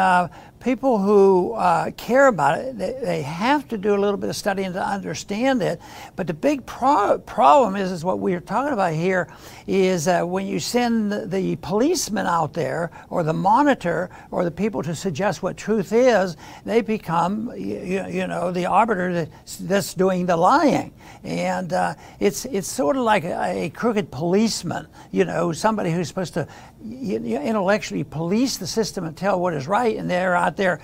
people 0.60 0.98
who 0.98 1.52
uh, 1.52 1.90
care 1.92 2.26
about 2.26 2.58
it, 2.58 2.78
they, 2.78 2.98
they, 3.02 3.22
have 3.22 3.68
to 3.68 3.78
do 3.78 3.94
a 3.94 3.98
little 3.98 4.16
bit 4.16 4.28
of 4.28 4.36
studying 4.36 4.72
to 4.72 4.84
understand 4.84 5.62
it. 5.62 5.80
But 6.16 6.26
the 6.26 6.34
big 6.34 6.66
pro- 6.66 7.18
problem 7.18 7.76
is, 7.76 7.92
is 7.92 8.04
what 8.04 8.18
we're 8.18 8.40
talking 8.40 8.72
about 8.72 8.92
here 8.92 9.28
is 9.66 10.08
uh, 10.08 10.24
when 10.24 10.46
you 10.46 10.58
send 10.58 11.12
the, 11.12 11.26
the 11.26 11.56
policeman 11.56 12.26
out 12.26 12.54
there 12.54 12.90
or 13.10 13.22
the 13.22 13.32
monitor 13.32 14.10
or 14.30 14.44
the 14.44 14.50
people 14.50 14.82
to 14.82 14.94
suggest 14.94 15.42
what 15.42 15.56
truth 15.56 15.92
is, 15.92 16.36
they 16.64 16.80
become, 16.80 17.52
you, 17.56 18.06
you 18.08 18.26
know, 18.26 18.50
the 18.50 18.66
arbiter 18.66 19.12
that's, 19.12 19.56
that's, 19.56 19.94
doing 19.94 20.26
the 20.26 20.36
lying. 20.36 20.92
And 21.24 21.72
uh, 21.72 21.94
it's, 22.20 22.44
it's 22.44 22.68
sort 22.68 22.96
of 22.96 23.02
like 23.02 23.24
a, 23.24 23.64
a 23.66 23.70
crooked 23.70 24.10
policeman, 24.10 24.86
you 25.10 25.24
know, 25.24 25.52
somebody 25.52 25.90
who's 25.90 26.08
supposed 26.08 26.34
to 26.34 26.46
intellectually 26.84 28.04
police 28.04 28.56
the 28.56 28.66
system 28.66 29.04
and 29.04 29.16
tell 29.16 29.40
what 29.40 29.54
is 29.54 29.66
right, 29.66 29.96
and 29.96 30.08
they're 30.08 30.36
out 30.48 30.56
there 30.56 30.80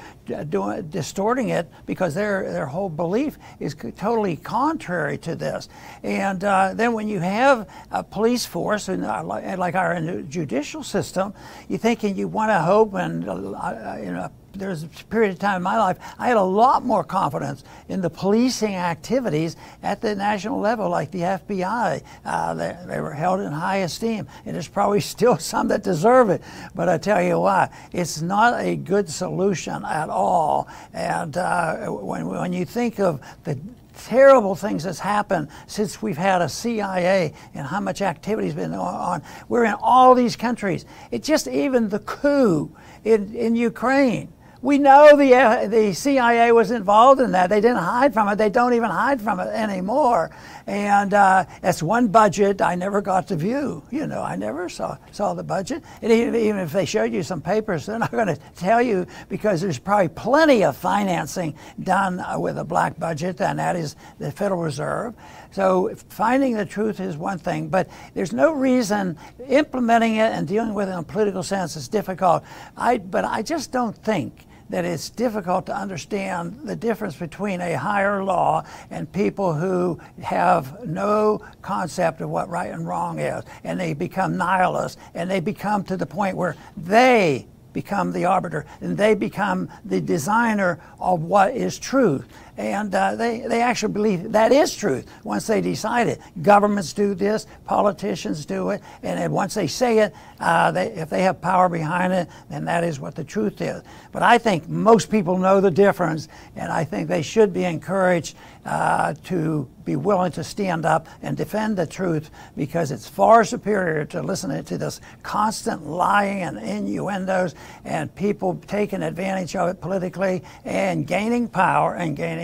doing 0.49 0.89
distorting 0.89 1.49
it 1.49 1.69
because 1.87 2.15
their 2.15 2.53
their 2.53 2.67
whole 2.67 2.91
belief 2.91 3.39
is 3.59 3.75
totally 3.97 4.37
contrary 4.37 5.19
to 5.19 5.35
this. 5.35 5.69
And 6.03 6.45
uh, 6.45 6.75
then 6.75 6.93
when 6.93 7.09
you 7.09 7.21
have 7.21 7.69
a 7.91 8.05
police 8.05 8.45
force 8.45 8.89
and 8.89 9.05
uh, 9.05 9.25
like 9.25 9.75
our 9.75 10.01
judicial 10.23 10.83
system, 10.83 11.35
you 11.69 11.79
think 11.79 12.05
and 12.05 12.17
you 12.17 12.29
want 12.29 12.51
to 12.51 12.61
hope 12.61 12.95
and 12.95 13.29
uh, 13.29 13.97
you 13.99 14.13
know 14.13 14.31
there's 14.55 14.85
a 14.85 14.89
period 15.11 15.33
of 15.33 15.39
time 15.39 15.57
in 15.57 15.63
my 15.63 15.79
life 15.79 15.99
I 16.19 16.29
had 16.29 16.37
a 16.37 16.43
lot 16.43 16.85
more 16.85 17.05
confidence 17.05 17.65
in 17.89 18.01
the 18.01 18.11
policing 18.11 18.75
activities 18.75 19.57
at 19.83 20.01
the 20.01 20.15
national 20.15 20.61
level, 20.61 20.89
like 20.89 21.11
the 21.11 21.21
FBI. 21.21 22.03
Uh, 22.25 22.55
they, 22.55 22.77
they, 22.87 23.01
were 23.01 23.13
held 23.13 23.41
in 23.41 23.53
high 23.53 23.79
esteem, 23.79 24.27
and 24.45 24.55
there's 24.55 24.69
probably 24.69 25.01
still 25.15 25.39
some 25.39 25.69
that 25.69 25.83
deserve 25.83 26.31
it. 26.31 26.43
But 26.75 26.89
I 26.89 26.99
tell 26.99 27.23
you 27.23 27.41
what, 27.41 27.73
it's 27.93 28.23
not 28.23 28.61
a 28.61 28.77
good 28.77 29.09
solution 29.09 29.85
at 29.85 30.09
all. 30.09 30.69
And 30.93 31.37
uh, 31.37 31.89
when, 31.89 32.27
when 32.27 32.53
you 32.53 32.65
think 32.65 33.01
of 33.01 33.21
the 33.45 33.59
terrible 33.97 34.55
things 34.55 34.85
that's 34.85 34.99
happened 34.99 35.49
since 35.67 36.03
we've 36.03 36.17
had 36.17 36.43
a 36.43 36.49
CIA 36.49 37.33
and 37.55 37.67
how 37.67 37.81
much 37.81 38.03
activity 38.03 38.49
has 38.49 38.55
been 38.55 38.75
on. 38.75 39.23
We're 39.49 39.65
in 39.65 39.75
all 39.81 40.15
these 40.15 40.37
countries. 40.37 40.85
It's 41.11 41.27
just 41.27 41.47
even 41.47 41.89
the 41.89 42.01
coup 42.01 42.75
in, 43.05 43.35
in 43.35 43.57
Ukraine 43.57 44.33
we 44.65 44.79
know 44.79 45.15
the, 45.15 45.35
uh, 45.35 45.69
the 45.69 45.93
CIA 45.93 46.51
was 46.51 46.71
involved 46.71 47.21
in 47.21 47.33
that. 47.33 47.51
They 47.51 47.61
didn't 47.61 47.83
hide 47.83 48.15
from 48.15 48.29
it. 48.29 48.37
They 48.37 48.49
don't 48.49 48.73
even 48.73 48.89
hide 48.89 49.21
from 49.21 49.39
it 49.39 49.49
anymore. 49.49 50.35
And 50.67 51.13
uh, 51.13 51.45
that's 51.61 51.83
one 51.83 52.09
budget 52.09 52.63
I 52.63 52.75
never 52.75 53.03
got 53.03 53.29
to 53.29 53.37
view. 53.37 53.83
You 53.91 54.07
know, 54.07 54.23
I 54.23 54.37
never 54.37 54.71
saw, 54.71 54.97
saw 55.13 55.35
the 55.35 55.43
budget. 55.43 55.85
And 56.01 56.11
even, 56.11 56.35
even 56.35 56.61
if 56.63 56.73
they 56.73 56.87
showed 56.87 57.13
you 57.13 57.23
some 57.23 57.43
papers, 57.43 57.85
they're 57.85 57.99
not 57.99 58.11
going 58.11 58.29
to 58.29 58.39
tell 58.57 58.81
you 58.81 59.07
because 59.29 59.61
there's 59.61 59.79
probably 59.79 60.09
plenty 60.09 60.65
of 60.65 60.79
financing 60.79 61.55
done 61.83 62.21
uh, 62.21 62.39
with 62.39 62.57
a 62.57 62.65
black 62.65 62.99
budget, 62.99 63.43
and 63.43 63.59
that 63.59 63.77
is 63.77 63.97
the 64.19 64.33
Federal 64.33 64.63
Reserve. 64.63 65.15
So 65.51 65.95
finding 66.09 66.55
the 66.55 66.65
truth 66.65 67.01
is 67.01 67.19
one 67.19 67.39
thing, 67.39 67.69
but 67.69 67.91
there's 68.15 68.33
no 68.33 68.51
reason 68.55 69.19
implementing 69.47 70.17
it 70.17 70.33
and 70.33 70.49
dealing 70.49 70.73
with 70.73 70.89
it 70.89 70.93
in 70.93 70.99
a 71.01 71.03
political 71.03 71.43
sense 71.43 71.77
is 71.77 71.87
difficult. 71.87 72.45
I, 72.79 72.97
but 72.97 73.27
I 73.27 73.43
just 73.43 73.71
don't 73.71 73.95
think 73.95 74.47
that 74.71 74.85
it's 74.85 75.11
difficult 75.11 75.67
to 75.67 75.77
understand 75.77 76.61
the 76.65 76.77
difference 76.77 77.17
between 77.17 77.61
a 77.61 77.75
higher 77.75 78.25
law 78.25 78.65
and 78.91 79.11
people 79.13 79.55
who 79.55 80.01
have 80.23 80.87
no 80.87 81.43
concept 81.63 82.21
of 82.21 82.31
what 82.31 82.49
right 82.49 82.73
and 82.73 82.87
wrong 82.87 83.19
is. 83.19 83.45
And 83.63 83.79
they 83.79 83.95
become 83.95 84.37
nihilists 84.37 85.01
and 85.15 85.31
they 85.31 85.41
become 85.41 85.85
to 85.85 85.97
the 85.97 86.07
point 86.07 86.37
where 86.37 86.57
they 86.77 87.47
become 87.73 88.13
the 88.13 88.25
arbiter 88.25 88.65
and 88.81 88.97
they 88.97 89.15
become 89.15 89.69
the 89.85 90.01
designer 90.01 90.81
of 90.99 91.23
what 91.23 91.55
is 91.55 91.79
truth. 91.79 92.25
And 92.57 92.95
uh, 92.95 93.17
they, 93.17 93.41
they 93.41 93.61
actually 93.63 93.93
believe 93.93 94.33
that 94.33 94.53
is 94.53 94.75
truth 94.75 95.07
once 95.25 95.47
they 95.47 95.61
decide 95.61 96.07
it. 96.07 96.21
Governments 96.43 96.93
do 96.93 97.15
this, 97.15 97.47
politicians 97.65 98.47
do 98.47 98.71
it, 98.71 98.81
and 99.03 99.33
once 99.33 99.55
they 99.55 99.67
say 99.67 99.99
it, 99.99 100.15
uh, 100.39 100.71
they, 100.71 100.87
if 100.93 101.11
they 101.11 101.23
have 101.23 101.41
power 101.41 101.69
behind 101.69 102.13
it, 102.13 102.29
then 102.51 102.65
that 102.67 102.85
is 102.85 103.01
what 103.01 103.15
the 103.15 103.25
truth 103.25 103.61
is. 103.61 103.83
But 104.13 104.23
I 104.23 104.39
think 104.39 104.69
most 104.69 105.11
people 105.11 105.39
know 105.39 105.61
the 105.61 105.71
difference, 105.71 106.29
and 106.55 106.71
I 106.71 106.85
think 106.85 107.09
they 107.09 107.23
should 107.23 107.53
be 107.53 107.65
encouraged 107.65 108.37
uh, 108.65 109.15
to 109.25 109.69
be 109.85 109.97
willing 109.97 110.33
to 110.33 110.43
stand 110.43 110.87
up 110.87 111.07
and 111.23 111.37
defend 111.37 111.77
the 111.77 111.87
truth 111.87 112.31
because 112.57 112.91
it's 112.91 113.07
far 113.07 113.45
superior 113.45 114.05
to 114.07 114.23
listening 114.23 114.65
to 114.65 114.79
this 114.79 115.01
constant 115.23 115.87
lying 115.87 116.43
and 116.43 116.59
innuendos 116.59 117.55
and 117.85 118.15
people 118.15 118.61
taking 118.67 119.03
advantage 119.03 119.55
of 119.57 119.69
it 119.69 119.81
politically 119.81 120.43
and 120.65 121.07
gaining 121.07 121.49
power 121.49 121.95
and 121.95 122.17
gaining 122.17 122.44